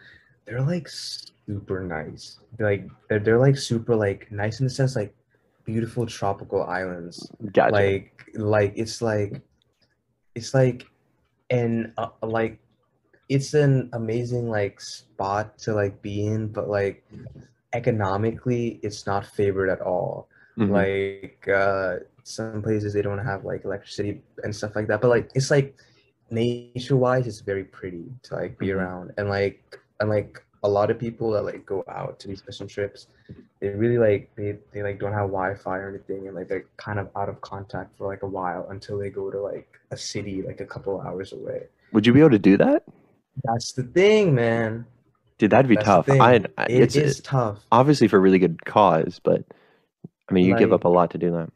[0.46, 2.40] they're like super nice.
[2.58, 5.14] They're like they're they're like super like nice in the sense like
[5.66, 7.32] beautiful tropical islands.
[7.54, 7.74] Gotcha.
[7.74, 9.42] Like like it's like
[10.36, 10.86] it's like
[11.50, 12.60] and uh, like
[13.30, 17.04] it's an amazing like spot to like be in but like
[17.74, 20.28] economically it's not favored at all
[20.58, 20.70] Mhm.
[20.70, 25.32] like uh some places they don't have like electricity and stuff like that but like
[25.34, 25.76] it's like
[26.32, 28.76] nature wise it's very pretty to like be Mhm.
[28.76, 32.44] around and like and like a lot of people that like go out to these
[32.46, 33.08] mission trips
[33.60, 37.00] they really like they, they like don't have wi-fi or anything and like they're kind
[37.00, 40.42] of out of contact for like a while until they go to like a city
[40.42, 41.64] like a couple hours away
[41.94, 42.84] Would you be able to do that?
[43.44, 44.86] that's the thing man
[45.38, 46.10] Dude, that'd be That's tough.
[46.10, 49.44] I, I It it's is tough obviously for a really good cause, but
[50.30, 51.50] I mean, you give up a lot to do that.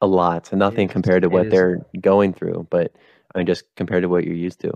[0.00, 2.92] A lot, and nothing is- compared to what they're going through, but
[3.34, 4.72] I mean, just compared to what you're used to.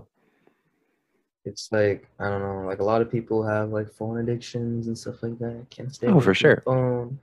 [1.45, 4.97] it's like I don't know, like a lot of people have like phone addictions and
[4.97, 5.65] stuff like that.
[5.69, 6.61] Can't stay Oh, for sure.
[6.65, 7.19] Phone.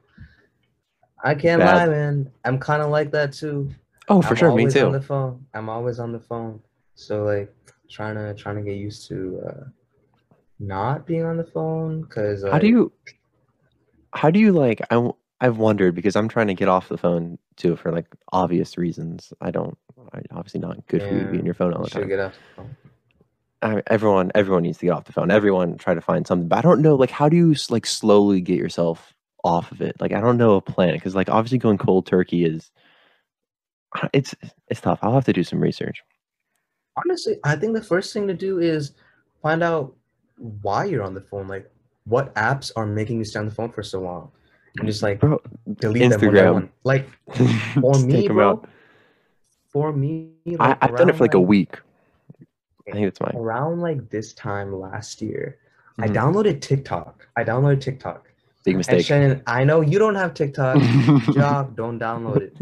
[1.23, 1.75] I can't Bad.
[1.77, 2.31] lie, man.
[2.45, 3.71] I'm kind of like that too.
[4.09, 4.87] Oh, for I'm sure, me too.
[4.87, 5.45] On the phone.
[5.55, 6.61] I'm always on the phone.
[6.95, 7.55] So like
[7.91, 9.65] trying to trying to get used to uh
[10.59, 12.93] not being on the phone because How do you?
[14.13, 14.81] How do you like?
[14.91, 15.11] I
[15.41, 19.33] I've wondered because I'm trying to get off the phone too for like obvious reasons.
[19.41, 19.77] I don't.
[20.13, 22.09] I, obviously not good for you to be Yeah, in your phone all the time.
[22.09, 22.77] get off the phone.
[23.63, 25.31] I, everyone everyone needs to get off the phone.
[25.31, 28.41] Everyone try to find something, but I don't know like how do you like slowly
[28.41, 29.15] get yourself
[29.45, 29.97] off of it?
[30.01, 32.71] Like I don't know a plan because like obviously going cold turkey is
[34.01, 34.35] uh, it's
[34.69, 34.99] it's tough.
[35.03, 36.03] I'll have to do some research.
[36.97, 38.93] Honestly, I think the first thing to do is
[39.43, 39.95] find out
[40.37, 41.49] why you're on the phone.
[41.49, 41.71] Like
[42.05, 44.33] what apps are making you stay on the phone for so long?
[44.79, 45.41] And just like Bro,
[45.81, 46.69] delete Instagram.
[46.85, 47.09] Like
[47.81, 48.49] for me, bro.
[48.51, 48.69] out.
[49.71, 51.79] For me, I, like, I've done it for like a week.
[52.89, 53.35] I think it's mine.
[53.37, 55.59] Around like this time last year,
[55.99, 56.15] I Mhm.
[56.15, 57.27] downloaded TikTok.
[57.37, 58.27] I downloaded TikTok.
[58.65, 59.07] Big And mistake.
[59.07, 60.77] Shannon, I know you don't have TikTok.
[61.35, 62.57] Job, don't download it.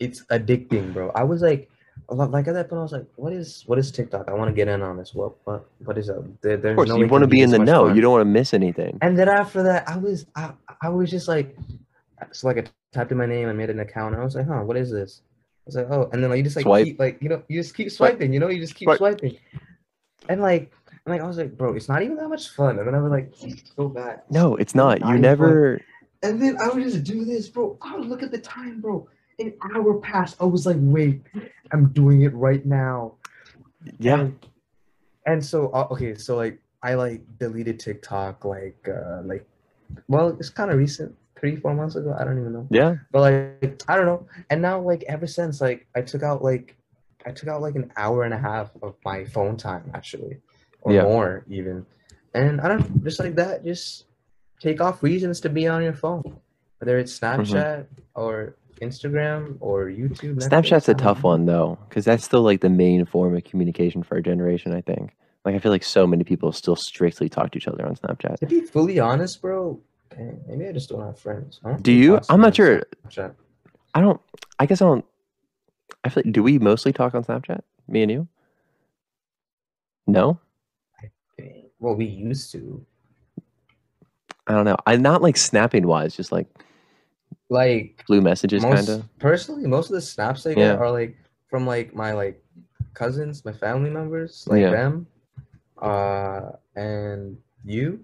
[0.00, 1.10] It's addicting, bro.
[1.14, 1.70] I was like,
[2.08, 4.28] like at that point, I was like, what is what is TikTok?
[4.28, 5.14] I want to get in on this.
[5.14, 6.22] What what what is that?
[6.40, 7.86] There, there's of course, no you want to be in the know.
[7.86, 7.96] fun.
[7.96, 8.98] You don't want to miss anything.
[9.02, 10.52] And then after that, I was I,
[10.82, 11.56] I was just like,
[12.32, 14.46] so like I typed in my name, I made an account, and I was like,
[14.46, 15.22] huh, what is this?
[15.22, 16.84] I was like, oh, and then like you just like Swipe.
[16.86, 18.98] keep like you know you just keep swiping, you know, you just keep Swipe.
[18.98, 19.36] swiping,
[20.28, 20.72] and like
[21.04, 23.00] and like I was like, bro, it's not even that much fun, and then I
[23.00, 23.32] was like,
[23.76, 24.30] go back.
[24.30, 25.00] No, it's not.
[25.00, 25.22] Not You even fun.
[25.22, 25.80] never.
[26.22, 27.76] And then I would just do this, bro.
[27.82, 29.08] I would look at the time, bro.
[29.38, 30.36] An hour passed.
[30.40, 31.22] I was like, wait,
[31.72, 33.14] I'm doing it right now.
[33.98, 34.20] Yeah.
[34.20, 34.46] And,
[35.26, 39.46] and so uh, okay, so like I like deleted TikTok like uh like
[40.08, 42.16] well, it's kind of recent, three, four months ago.
[42.18, 42.66] I don't even know.
[42.70, 42.96] Yeah.
[43.12, 44.26] But like I don't know.
[44.50, 46.76] And now like ever since like I took out like
[47.26, 50.38] I took out like an hour and a half of my phone time actually.
[50.80, 51.02] Or Yeah.
[51.02, 51.84] more even.
[52.34, 54.04] And I don't just like that, just
[54.60, 56.40] take off reasons to be on your phone.
[56.78, 57.42] Whether it's Mm-hmm.
[57.42, 60.36] Snapchat or Instagram or YouTube.
[60.36, 64.16] Snapchat's a tough one though, because that's still like the main form of communication for
[64.16, 64.74] our generation.
[64.74, 65.14] I think.
[65.44, 68.38] Like I feel like so many people still strictly talk to each other on Snapchat.
[68.40, 71.60] To be fully honest, bro, dang, maybe I just don't have friends.
[71.62, 72.20] Don't Do you?
[72.28, 72.82] I'm not sure.
[73.06, 73.34] Snapchat.
[73.94, 74.20] I don't.
[74.58, 75.04] I guess I don't.
[76.04, 77.60] I feel like, do we mostly talk on Snapchat?
[77.88, 78.28] Me and you?
[80.06, 80.40] No.
[81.78, 82.84] Well, we used to.
[84.46, 84.76] I don't know.
[84.86, 86.46] I'm not like snapping wise, just like
[87.48, 89.18] Like blue messages, kind of.
[89.18, 90.74] personally, most of the snaps I get Yeah.
[90.76, 91.16] are like
[91.48, 92.42] from like my like
[92.94, 94.70] cousins, my family members, like Yeah.
[94.70, 95.06] them,
[95.80, 98.00] uh, and you.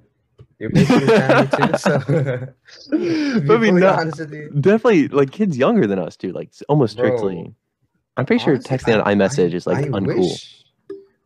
[0.61, 1.76] You're basically family too.
[1.78, 1.99] So,
[3.47, 6.97] But I not- honest with you, Definitely, like kids younger than us too like almost
[6.97, 7.53] Bro, strictly.
[8.16, 10.18] I'm pretty sure honestly, texting on iMessage I- is like I uncool.
[10.18, 10.64] Wish,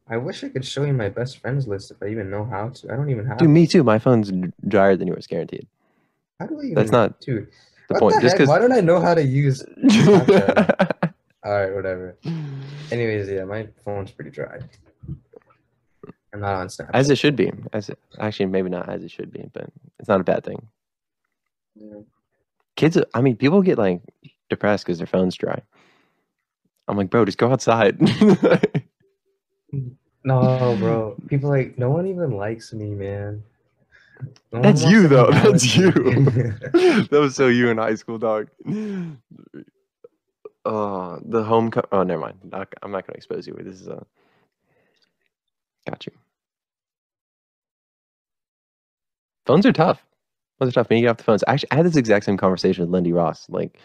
[0.08, 2.70] I wish I could show you my best friends list if I even know how
[2.70, 2.90] to.
[2.92, 3.36] I don't even have.
[3.36, 3.82] Dude, me too.
[3.84, 4.32] My phone's
[4.66, 5.66] drier than yours, guaranteed.
[6.40, 6.74] How do I even?
[6.76, 7.48] That's not dude.
[7.89, 8.14] The what point.
[8.16, 8.49] the Just?
[8.49, 9.62] Why don't I know how to use?
[11.45, 12.18] All right, whatever.
[12.91, 14.59] Anyways, yeah, my phone's pretty dry.
[16.32, 16.91] I'm not on Snapchat.
[16.93, 17.53] as it should be.
[17.72, 20.66] As it, actually, maybe not as it should be, but it's not a bad thing.
[21.76, 22.01] Yeah.
[22.74, 24.03] Kids, I mean, people get like
[24.51, 25.62] depressed because their phone's dry.
[26.89, 27.99] I'm like, bro, just go outside.
[30.26, 31.16] No, bro.
[31.28, 33.45] People like no one even likes me, man.
[34.52, 35.30] No That's you, though.
[35.30, 35.90] That's you.
[35.92, 38.48] that was so you in high school, dog.
[40.64, 41.70] Uh, the home.
[41.70, 42.38] Co- oh, never mind.
[42.44, 43.54] Not, I'm not gonna expose you.
[43.60, 44.04] This is a.
[45.88, 46.12] Got you.
[49.46, 50.04] Phones are tough.
[50.58, 50.88] Phones are tough.
[50.90, 53.12] When you get off the phones, actually, I had this exact same conversation with Lindy
[53.12, 53.78] Ross, like,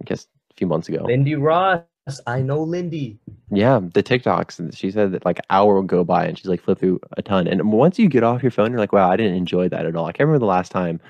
[0.00, 1.04] I guess a few months ago.
[1.04, 1.82] Lindy Ross.
[2.26, 3.18] I know Lindy.
[3.50, 4.58] Yeah, the TikToks.
[4.58, 7.22] and She said that like hour will go by and she's like flip through a
[7.22, 7.46] ton.
[7.46, 9.96] And once you get off your phone, you're like, wow, I didn't enjoy that at
[9.96, 10.04] all.
[10.06, 11.00] I can't remember the last time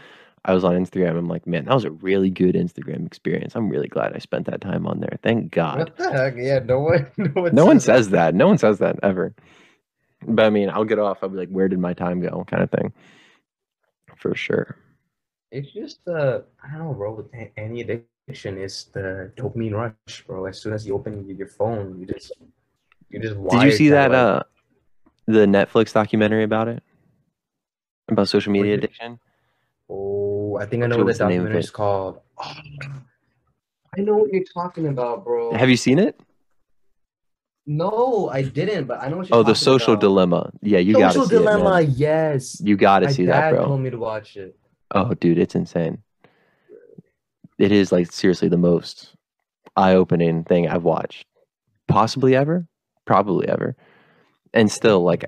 [0.45, 1.17] I was on Instagram.
[1.19, 3.57] I'm like, man, that was a really good Instagram experience.
[3.57, 5.19] I'm really glad I spent that time on there.
[5.23, 5.79] Thank God.
[5.79, 6.35] What the heck?
[6.37, 7.11] Yeah, no one.
[7.19, 7.95] No one, No one says that.
[8.05, 8.35] says that.
[8.37, 9.35] No one says that ever.
[10.27, 11.19] But I mean, I'll get off.
[11.23, 12.45] I'll be like, where did my time go?
[12.47, 12.93] Kind of thing.
[14.17, 14.77] For sure.
[15.51, 17.15] It's just uh, I don't know, bro.
[17.15, 17.27] With
[17.57, 20.47] any addiction, it's the dopamine rush, bro.
[20.47, 22.33] As soon as you open your phone, you just,
[23.11, 23.37] you just.
[23.51, 24.11] Did you see that?
[24.11, 24.43] wired Uh,
[25.27, 26.83] the Netflix documentary about it,
[28.09, 29.19] about social media addiction.
[29.89, 32.21] Oh, I think I know what the the name of documentary is called.
[32.39, 32.53] Oh,
[33.97, 35.53] I know what you're talking about, bro.
[35.55, 36.19] Have you seen it?
[37.67, 40.01] No, I didn't, but I know what you're Oh, the social about.
[40.03, 40.53] dilemma.
[40.61, 41.81] Yeah, you social gotta see dilemma.
[41.83, 41.89] it.
[41.91, 42.61] Yes.
[42.61, 43.65] You gotta see dad that, bro.
[43.67, 44.55] told me to watch it.
[44.91, 46.03] Oh, dude, it's insane.
[47.59, 49.15] It is like seriously the most
[49.77, 51.27] eye-opening thing I've watched,
[51.89, 52.67] possibly ever,
[53.05, 53.77] probably ever.
[54.53, 55.25] And still, like,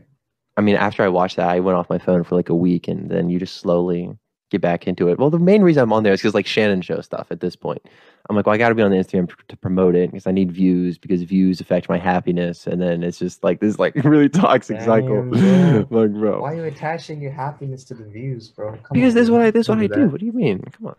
[0.57, 2.89] I mean, after I watched that, I went off my phone for like a week,
[2.89, 4.11] and then you just slowly
[4.51, 5.18] get back into it.
[5.18, 7.27] Well, the main reason I'm on there is because like Shannon show stuff.
[7.31, 7.83] At this point,
[8.29, 10.31] I'm like, well, I got to be on the Instagram to promote it because I
[10.31, 14.29] need views because views affect my happiness, and then it's just like this like really
[14.29, 15.24] toxic cycle.
[15.91, 18.72] Like, bro, Why are you attaching your happiness to the views, bro?
[18.72, 19.41] Come because on, this is what.
[19.43, 20.01] I this is what I do do.
[20.01, 20.12] that.
[20.12, 20.62] What do you mean?
[20.72, 20.97] Come on.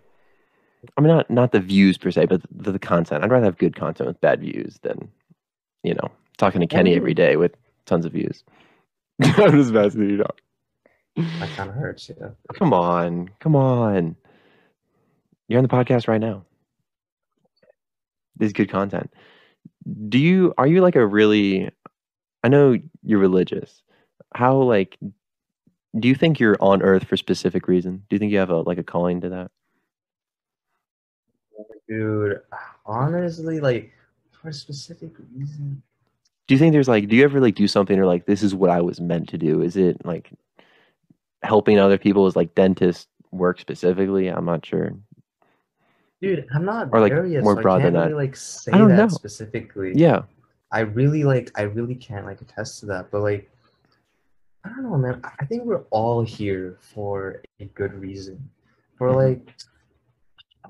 [0.96, 3.24] I mean, not not the views per se, but the, the content.
[3.24, 5.10] I'd rather have good content with bad views than,
[5.84, 8.44] you know, talking to Kenny every day with tons of views.
[9.22, 10.18] I'm just messing with you.
[10.18, 10.40] Dog.
[11.40, 12.30] That kind of hurts, yeah.
[12.60, 14.16] Come on, come on.
[15.48, 16.46] You're on the podcast right now.
[18.36, 19.12] This is good content.
[20.10, 21.70] Do you are you like a really?
[22.44, 23.82] I know you're religious.
[24.36, 24.98] How like?
[25.98, 28.04] Do you think you're on Earth for specific reason?
[28.10, 29.52] Do you think you have a like a calling to that?
[31.88, 32.42] Dude,
[32.86, 33.92] honestly, like
[34.32, 35.82] for a specific reason.
[36.48, 38.54] do you think there's like do you ever like do something or like this is
[38.54, 40.30] what i was meant to do is it like
[41.44, 44.92] helping other people is like dentist work specifically i'm not sure
[46.22, 48.16] Dude, I'm not Or, like, more so I broad can't than really that.
[48.16, 49.08] like say don't that know.
[49.08, 49.94] specifically.
[49.96, 50.24] yeah
[50.72, 53.50] I really like I really can't like attest to that, but like
[54.64, 55.22] I don't know, man.
[55.24, 58.50] I- I think we're all here for a good reason.
[58.98, 59.16] For Mhm.
[59.16, 59.54] like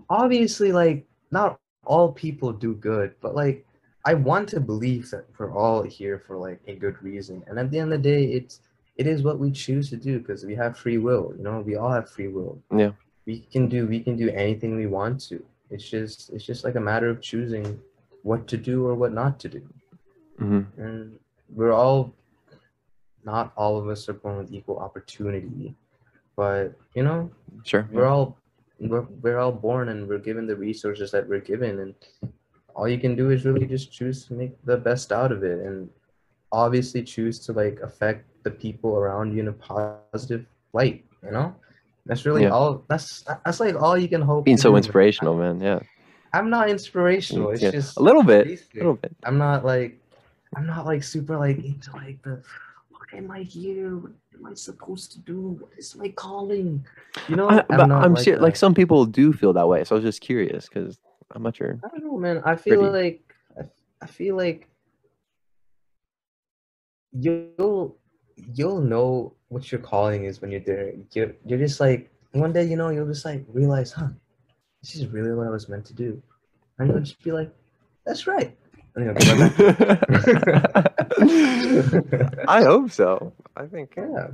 [0.10, 3.66] obviously like not all people do good, but like
[4.06, 7.44] I want to believe that we're all here for like a good reason.
[7.48, 8.62] And at the end of the day, it's
[8.96, 11.76] it is what we choose to do because we have free will, you know, we
[11.76, 12.60] all have free will.
[12.76, 12.92] Yeah.
[13.26, 15.44] We can do we can do anything we want to.
[15.70, 17.80] It's just it's just like a matter of choosing
[18.24, 19.62] what to do or what not to do
[20.38, 21.18] hmm and
[21.56, 22.14] we're all
[23.24, 25.74] not all of us are born with equal opportunity
[26.36, 27.30] but you know
[27.64, 28.38] sure we're all
[28.80, 31.94] we're, we're all born and we're given the resources that we're given and
[32.76, 35.60] all you can do is really just choose to make the best out of it
[35.66, 35.90] and
[36.52, 41.54] obviously choose to like affect the people around you in a positive light you know
[42.06, 42.50] that's really Yeah.
[42.50, 44.78] all that's that's like all you can hope being so do.
[44.78, 45.80] inspirational man yeah
[46.34, 47.72] i'm not inspirational it's Yeah.
[47.72, 50.00] just a little bit a little bit I'm not like
[50.56, 52.42] I'm not like super like into like the
[53.14, 53.98] am I here?
[53.98, 55.58] What am I supposed to do?
[55.60, 56.86] What is my calling?
[57.28, 59.84] You know, I, but not i'm like sure like some people do feel that way
[59.84, 61.00] so i was just curious because
[61.34, 62.42] i'm not sure I don't know, man.
[62.46, 63.08] I feel Pretty.
[63.08, 63.64] like I,
[64.02, 64.70] I feel like
[67.12, 67.98] you'll
[68.36, 70.94] you'll know what your calling is when you're there.
[71.14, 74.10] You're, you're just like one day, you know, you'll just like realize, huh,
[74.82, 76.22] this is really what I was meant to do,
[76.78, 77.52] and you'll just be like,
[78.06, 78.56] that's right.
[78.96, 80.94] And you'll go right.
[82.48, 84.28] i hope so i think Yeah.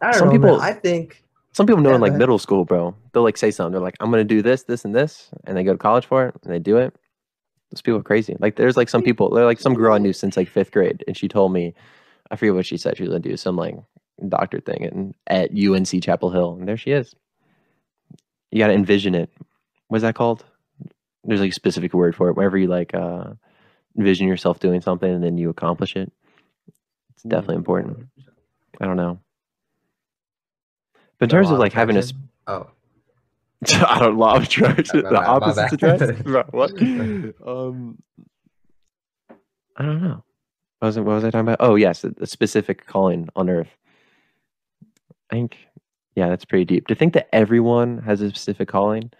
[0.00, 0.40] I don't Some know, man.
[0.40, 1.22] people- I think
[1.52, 2.94] Some people know Yeah, in like middle school, bro.
[3.12, 3.70] They'll like say something.
[3.72, 6.26] They're like, "I'm gonna do this, this, and this," and they go to college for
[6.26, 6.92] it, and they do it.
[7.70, 8.34] Those people are crazy.
[8.40, 9.30] Like, there's like some people.
[9.30, 11.74] They're like some girl I knew since like fifth grade, and she told me,
[12.32, 12.96] I forget what she said.
[12.96, 13.76] She was gonna do some like
[14.28, 17.14] doctor thing and at UNC Chapel Hill, and there she is.
[18.50, 19.30] You gotta envision it.
[19.88, 20.44] What's that called?
[21.22, 22.36] There's like a specific word for it.
[22.36, 23.34] Whenever you like uh,
[23.96, 26.12] envision yourself doing something and then you accomplish it,
[27.14, 28.06] it's definitely important.
[28.80, 29.20] I don't know.
[31.18, 32.18] But in terms of like having a sp-
[32.48, 32.70] Oh,
[33.86, 35.02] I don't law of attraction.
[35.02, 36.52] The opposite my opposites bad.
[36.52, 36.72] what?
[37.46, 37.98] um,
[39.76, 40.24] I don't know.
[40.80, 41.02] What was it?
[41.02, 41.58] What was I talking about?
[41.60, 43.70] Oh, yes, a, a specific calling on Earth.
[45.30, 45.56] I think,
[46.16, 46.88] yeah, that's pretty deep.
[46.88, 49.12] To think that everyone has a specific calling,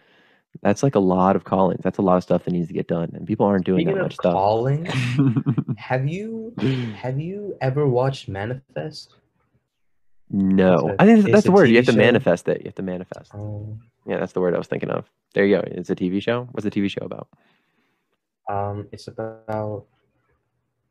[0.61, 1.81] that's like a lot of callings.
[1.83, 3.97] That's a lot of stuff that needs to get done, and people aren't doing speaking
[3.97, 4.35] that much stuff.
[4.35, 4.85] calling,
[5.77, 6.55] have you
[6.95, 9.15] have you ever watched Manifest?
[10.31, 11.69] no, I think that's, that's the word.
[11.69, 11.99] You have to show.
[11.99, 12.59] manifest it.
[12.59, 13.35] You have to manifest.
[13.35, 15.11] Oh, Yeah, that's the word I was thinking of.
[15.35, 15.65] There you go.
[15.67, 16.49] It's a TV show.
[16.53, 17.29] What's the TV show about?
[18.49, 19.87] um, it's about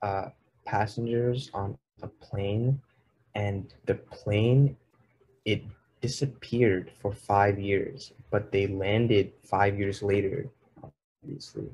[0.01, 0.30] uh
[0.66, 2.82] passengers on a plane,
[3.36, 4.76] and the plane
[5.45, 5.64] it
[6.02, 10.47] disappeared for five years, but they landed five years later,
[11.24, 11.70] obviously.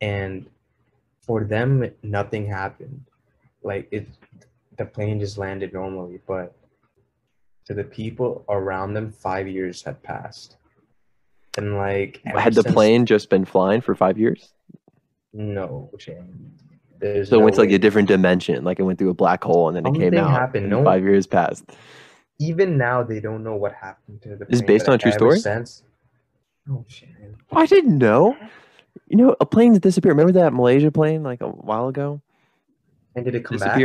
[0.00, 0.46] And
[1.20, 3.04] for them, nothing happened.
[3.62, 4.06] Like it,
[4.76, 6.54] the plane just landed normally, but
[7.66, 10.56] to the people around them, five years had passed.
[11.56, 14.52] And like, Had the since- plane just been flying for five years?
[15.32, 16.52] No, Shane.
[17.00, 17.74] There's So it no went to like way.
[17.74, 20.30] a different dimension, like it went through a black hole and then it came out.
[20.30, 21.64] happened, no- Five years passed.
[22.40, 24.46] Even now, they don't know what happened to the.
[24.48, 25.38] Is plane, based on a true story?
[25.38, 25.84] Since,
[26.70, 27.36] oh Shannon.
[27.52, 28.36] I didn't know.
[29.08, 30.16] You know, a plane disappeared.
[30.16, 32.20] Remember that Malaysia plane like a while ago?
[33.14, 33.80] And did it come back?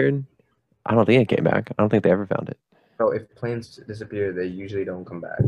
[0.86, 1.70] I don't think it came back.
[1.72, 2.58] I don't think they ever found it.
[3.00, 5.40] No, if planes disappear, they usually don't come back.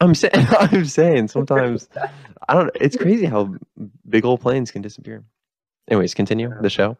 [0.00, 1.88] I'm saying, I'm saying sometimes
[2.48, 2.70] I don't.
[2.74, 3.54] It's crazy how
[4.08, 5.22] big old planes can disappear.
[5.88, 6.96] Anyways, continue the show.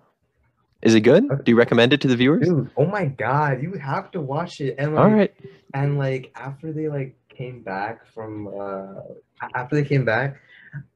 [0.83, 1.29] Is it good?
[1.45, 2.49] Do you recommend it to the viewers?
[2.49, 4.77] Dude, oh my god, you have to watch it.
[4.79, 5.35] And like, All right.
[5.75, 9.01] and like after they like came back from uh
[9.55, 10.37] after they came back,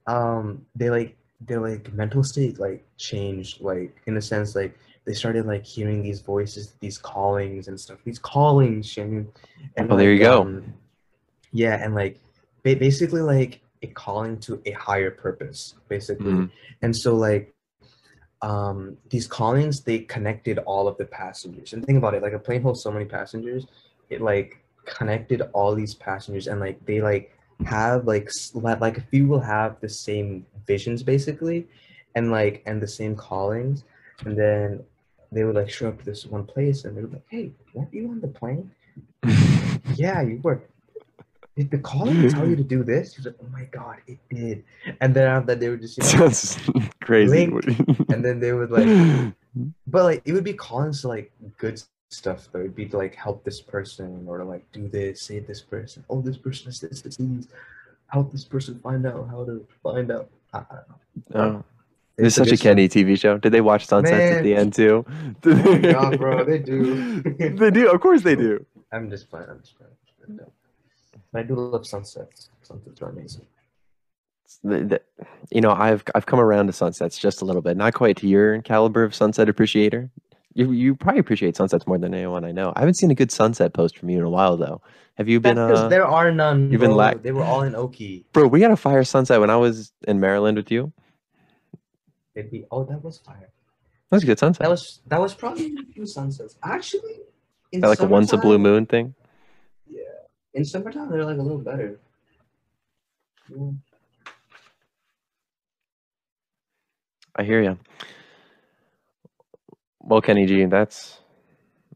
[0.06, 4.74] um they like their like mental state like changed like in a sense like
[5.04, 7.98] they started like hearing these voices, these callings and stuff.
[8.04, 9.28] These callings, Shannon.
[9.76, 10.40] And Oh, there you go.
[10.42, 10.72] um,
[11.52, 12.18] yeah, and like
[12.62, 16.32] ba- basically like a calling to a higher purpose, basically.
[16.32, 16.50] Mhm.
[16.80, 17.54] And so like
[18.44, 21.72] um these callings they connected all of the passengers.
[21.72, 23.66] And think about it, like a plane holds so many passengers,
[24.10, 27.34] it like connected all these passengers and like they like
[27.64, 31.66] have like like a few will have the same visions basically
[32.16, 33.84] and like and the same callings.
[34.26, 34.84] And then
[35.32, 37.94] they would like show up to this one place and they were like hey weren't
[37.94, 38.70] you on the plane?
[39.96, 40.60] Yeah you were
[41.56, 44.64] did the calling tell you to do this he's like oh my god it did
[45.00, 46.58] and then after that they would just you know Sounds
[47.00, 47.44] crazy.
[48.08, 48.86] and then they would like
[49.86, 53.14] but like it would be callings to like good stuff though it'd be to like
[53.14, 56.80] help this person or to like do this save this person oh this person has
[56.80, 57.48] this disease
[58.08, 61.64] help this person find out how to find out I, I don't know oh.
[62.16, 63.38] Is It's such a Kenny TV show.
[63.38, 65.04] Did they watch Sunsets at the end too?
[65.44, 67.20] Oh God, bro, they do.
[67.22, 67.90] they do.
[67.90, 68.64] Of course they do.
[68.92, 69.48] I'm just playing.
[69.50, 69.92] I'm just playing.
[70.28, 70.52] No.
[71.34, 72.50] I do love sunsets.
[72.62, 73.46] Sunsets are amazing.
[74.62, 75.00] the, the,
[75.50, 78.28] you know, I've I've come around to sunsets just a little bit, not quite to
[78.28, 80.10] your caliber of sunset appreciator.
[80.54, 82.72] You you probably appreciate sunsets more than anyone I know.
[82.76, 84.80] I haven't seen a good sunset post from you in a while though.
[85.16, 85.56] Have you been?
[85.56, 86.70] That's 'cause Uh, there are none.
[86.70, 86.96] you've been bro.
[86.96, 88.24] lack- They were all in Oki.
[88.32, 90.92] bro, we got a fire sunset when I was in Maryland with you.
[92.34, 92.64] Be.
[92.70, 93.50] Oh, that was fire.
[94.10, 94.60] That was a good sunset.
[94.62, 96.56] That was that was probably a few sunsets.
[96.62, 97.20] Actually,
[97.72, 99.14] like a once a blue moon thing.
[100.54, 101.98] In summertime they're like a little better.
[103.48, 103.70] Yeah.
[107.36, 107.78] I hear you.
[110.00, 111.18] Well, Kenny G, that's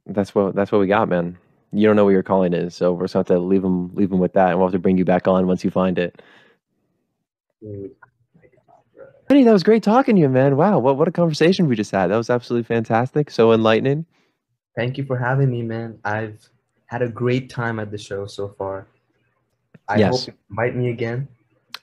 [0.07, 1.39] that's what that's what we got, man.
[1.73, 3.95] You don't know what your calling is, so we're just gonna have to leave them
[3.95, 5.99] leave them with that, and we'll have to bring you back on once you find
[5.99, 6.21] it.
[7.61, 7.91] Dude,
[8.97, 9.07] God.
[9.29, 10.57] Kenny, that was great talking to you, man.
[10.57, 12.09] Wow, what what a conversation we just had.
[12.09, 13.31] That was absolutely fantastic.
[13.31, 14.07] So enlightening.
[14.77, 15.99] Thank you for having me, man.
[16.05, 16.41] I've
[16.89, 18.87] had a great time at the show so far.
[19.89, 20.27] I Yes.
[20.27, 21.29] hope you invite me again.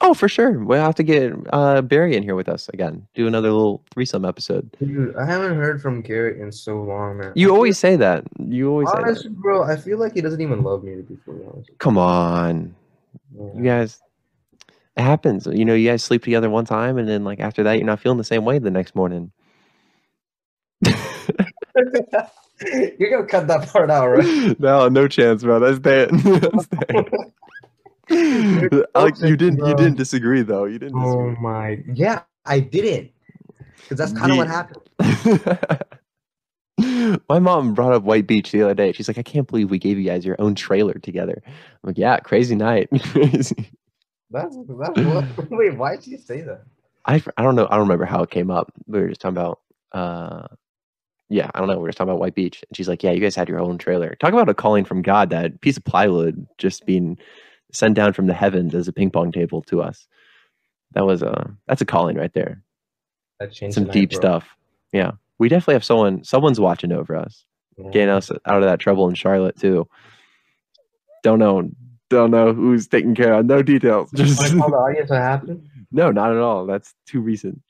[0.01, 0.51] Oh, for sure.
[0.59, 3.07] We'll have to get uh, Barry in here with us again.
[3.15, 4.69] Do another little threesome episode.
[4.79, 7.27] Dude, I haven't heard from Garrett in so long, man.
[7.29, 8.25] I You feel- always say that.
[8.37, 9.35] You always say that.
[9.41, 9.63] bro.
[9.63, 11.69] I feel like he doesn't even love me to be fully honest.
[11.79, 12.75] Come on.
[13.33, 13.45] Yeah.
[13.55, 14.01] You guys,
[14.97, 15.47] it happens.
[15.47, 17.99] You know, you guys sleep together one time, and then like after that, you're not
[18.01, 19.31] feeling the same way the next morning.
[22.99, 24.59] You're gonna cut that part out, right?
[24.59, 25.59] no, no chance, bro.
[25.59, 26.09] That's dead.
[26.23, 27.05] That's dead.
[28.95, 29.65] Alex, you didn't.
[29.65, 30.65] You didn't disagree, though.
[30.65, 33.11] You didn't Oh my, yeah, I didn't,
[33.77, 34.81] because that's kind of what happened.
[37.27, 38.91] My mom brought up White Beach the other day.
[38.91, 41.41] She's like, I can't believe we gave you guys your own trailer together.
[41.45, 41.53] I'm
[41.83, 42.89] like, yeah, crazy night.
[43.11, 43.71] crazy.
[44.29, 44.97] That's what.
[45.51, 46.63] Wait, why did you say that?
[47.05, 47.67] I, I don't know.
[47.67, 48.71] I don't remember how it came up.
[48.87, 49.59] We were just talking about,
[49.91, 50.47] uh,
[51.29, 51.77] yeah, I don't know.
[51.77, 52.63] We were talking about White Beach.
[52.67, 54.15] And she's like, yeah, you guys had your own trailer.
[54.19, 57.17] Talk about a calling from God, that piece of plywood just being
[57.71, 60.07] sent down from the heavens as a ping pong table to us.
[60.93, 62.61] That was a, that's a calling right there.
[63.39, 64.19] That changed Some deep bro.
[64.19, 64.55] stuff.
[64.93, 65.11] Yeah.
[65.39, 67.43] We definitely have someone, someone's watching over us.
[67.77, 67.89] Yeah.
[67.91, 69.87] getting us out of that trouble in Charlotte too.
[71.23, 71.69] Don't know,
[72.09, 73.45] don't know who's taking care of.
[73.45, 74.11] No details.
[74.13, 75.67] Just tell the audience what happened?
[75.91, 76.65] no, not at all.
[76.65, 77.61] That's too recent.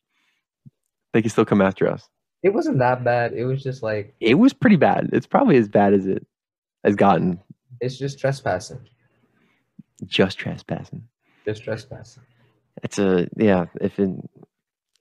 [1.14, 2.08] They can still come after us.
[2.46, 3.34] It wasn't that bad.
[3.34, 5.10] It was just like It was pretty bad.
[5.14, 6.28] It's probably as bad as it
[6.84, 7.40] has gotten.
[7.82, 8.82] it's just trespassing.
[10.06, 11.08] Just trespassing.
[11.44, 12.22] Just trespassing.
[12.84, 13.66] It's a yeah.
[13.82, 14.12] If, it,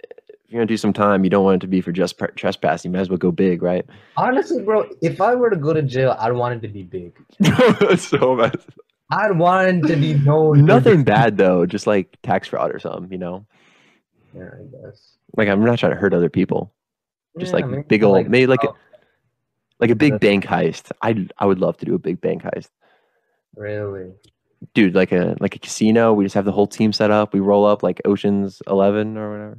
[0.00, 0.08] if
[0.48, 2.90] you're gonna do some time, you don't want it to be for just trespassing.
[2.90, 3.84] You might as well go big, right?
[4.16, 7.12] Honestly, bro, if I were to go to jail, I'd want it to be big.
[7.98, 8.56] so bad.
[9.10, 10.64] I wanted to be known.
[10.64, 13.44] Nothing bad though, just like tax fraud or something, you know.
[14.34, 15.16] Yeah, I guess.
[15.36, 16.72] Like I'm not trying to hurt other people.
[17.38, 18.68] Just Yeah, like big old, maybe like a,
[19.80, 20.90] like a big bank heist.
[21.02, 22.68] I I would love to do a big bank heist,
[23.56, 24.12] really.
[24.74, 24.94] dude.
[24.94, 26.12] Like a like a casino.
[26.12, 27.32] We just have the whole team set up.
[27.34, 29.58] We roll up like Ocean's Eleven or whatever.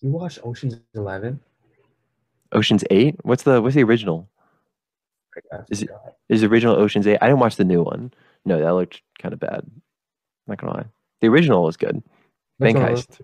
[0.00, 1.40] You watch Ocean's Eleven?
[2.52, 3.16] Ocean's Eight.
[3.22, 4.28] What's the what's the original?
[5.70, 5.90] Is it-.
[6.28, 7.18] Is the original Ocean's Eight?
[7.20, 8.12] I didn't watch the new one.
[8.44, 9.64] No, that looked kind of bad.
[10.46, 10.86] Not gonna lie.
[11.20, 12.02] The original was good.
[12.58, 13.20] Bank heist.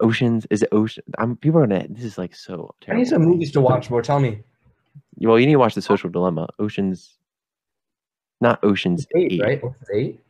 [0.00, 1.04] Oceans is it Ocean?
[1.18, 1.86] I'm people are gonna.
[1.88, 3.00] This is like so Terrible.
[3.00, 4.02] I need some movies to watch, More.
[4.02, 4.42] Tell me.
[5.18, 6.48] Well, you need to watch the Social Dilemma.
[6.58, 7.16] Oceans,
[8.40, 9.40] not Oceans Eight, Eight.
[9.40, 9.62] right?
[9.94, 10.20] Eight.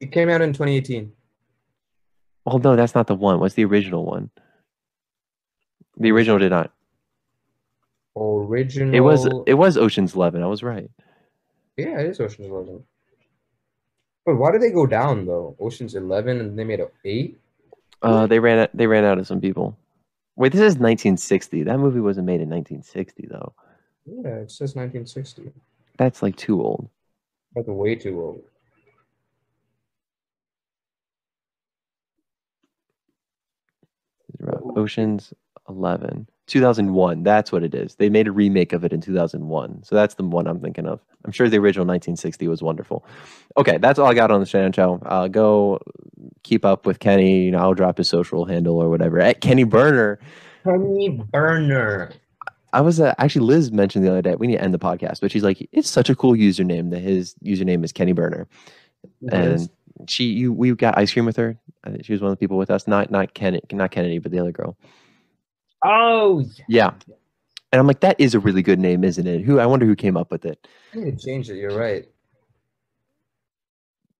[0.00, 1.12] It came out in 2018.
[2.46, 3.38] Oh no, that's not the one.
[3.38, 4.30] What's the original one?
[5.96, 6.72] The original did not.
[8.16, 8.94] Original.
[8.94, 10.42] It was it was Ocean's Eleven.
[10.42, 10.90] I was right.
[11.76, 12.82] Yeah, it is Ocean's Eleven.
[14.26, 15.56] But why did they go down though?
[15.60, 17.38] Ocean's Eleven and they made a eight.
[18.02, 18.70] Uh, they ran out.
[18.74, 19.76] They ran out of some people.
[20.36, 21.62] Wait, this is 1960.
[21.64, 23.52] That movie wasn't made in 1960 though.
[24.06, 25.52] Yeah, it says 1960.
[25.98, 26.88] That's like too old.
[27.54, 28.42] That's way too old.
[34.76, 35.32] Ocean's
[35.68, 36.26] 11.
[36.46, 37.22] 2001.
[37.22, 37.94] That's what it is.
[37.96, 39.84] They made a remake of it in 2001.
[39.84, 41.00] So that's the one I'm thinking of.
[41.24, 43.04] I'm sure the original 1960 was wonderful.
[43.56, 45.00] Okay, that's all I got on the Shannon Show.
[45.04, 45.80] Uh, go
[46.42, 47.44] keep up with Kenny.
[47.44, 50.18] You know, I'll drop his social handle or whatever at Kenny Burner.
[50.64, 52.12] Kenny Burner.
[52.72, 54.34] I was uh, actually Liz mentioned the other day.
[54.34, 57.00] We need to end the podcast, but she's like, it's such a cool username that
[57.00, 58.48] his username is Kenny Burner.
[59.30, 59.68] And
[60.08, 61.58] she, you, we got ice cream with her.
[62.02, 62.88] She was one of the people with us.
[62.88, 64.76] Not, not Kennedy, not Kennedy, but the other girl.
[65.84, 66.92] Oh, Yeah.
[67.72, 69.42] And I'm like, that is a really good name, isn't it?
[69.42, 70.66] Who I wonder who came up with it.
[70.94, 71.56] I need to change it.
[71.56, 72.06] You're right.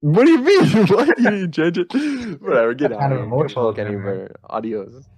[0.00, 0.86] What do you mean?
[0.88, 1.92] Why do you need to change it?
[2.42, 3.26] Whatever, get out of of here.
[3.36, 3.96] Go emotional follow Kenny memory.
[3.96, 4.36] Burner.
[4.50, 5.08] Adios.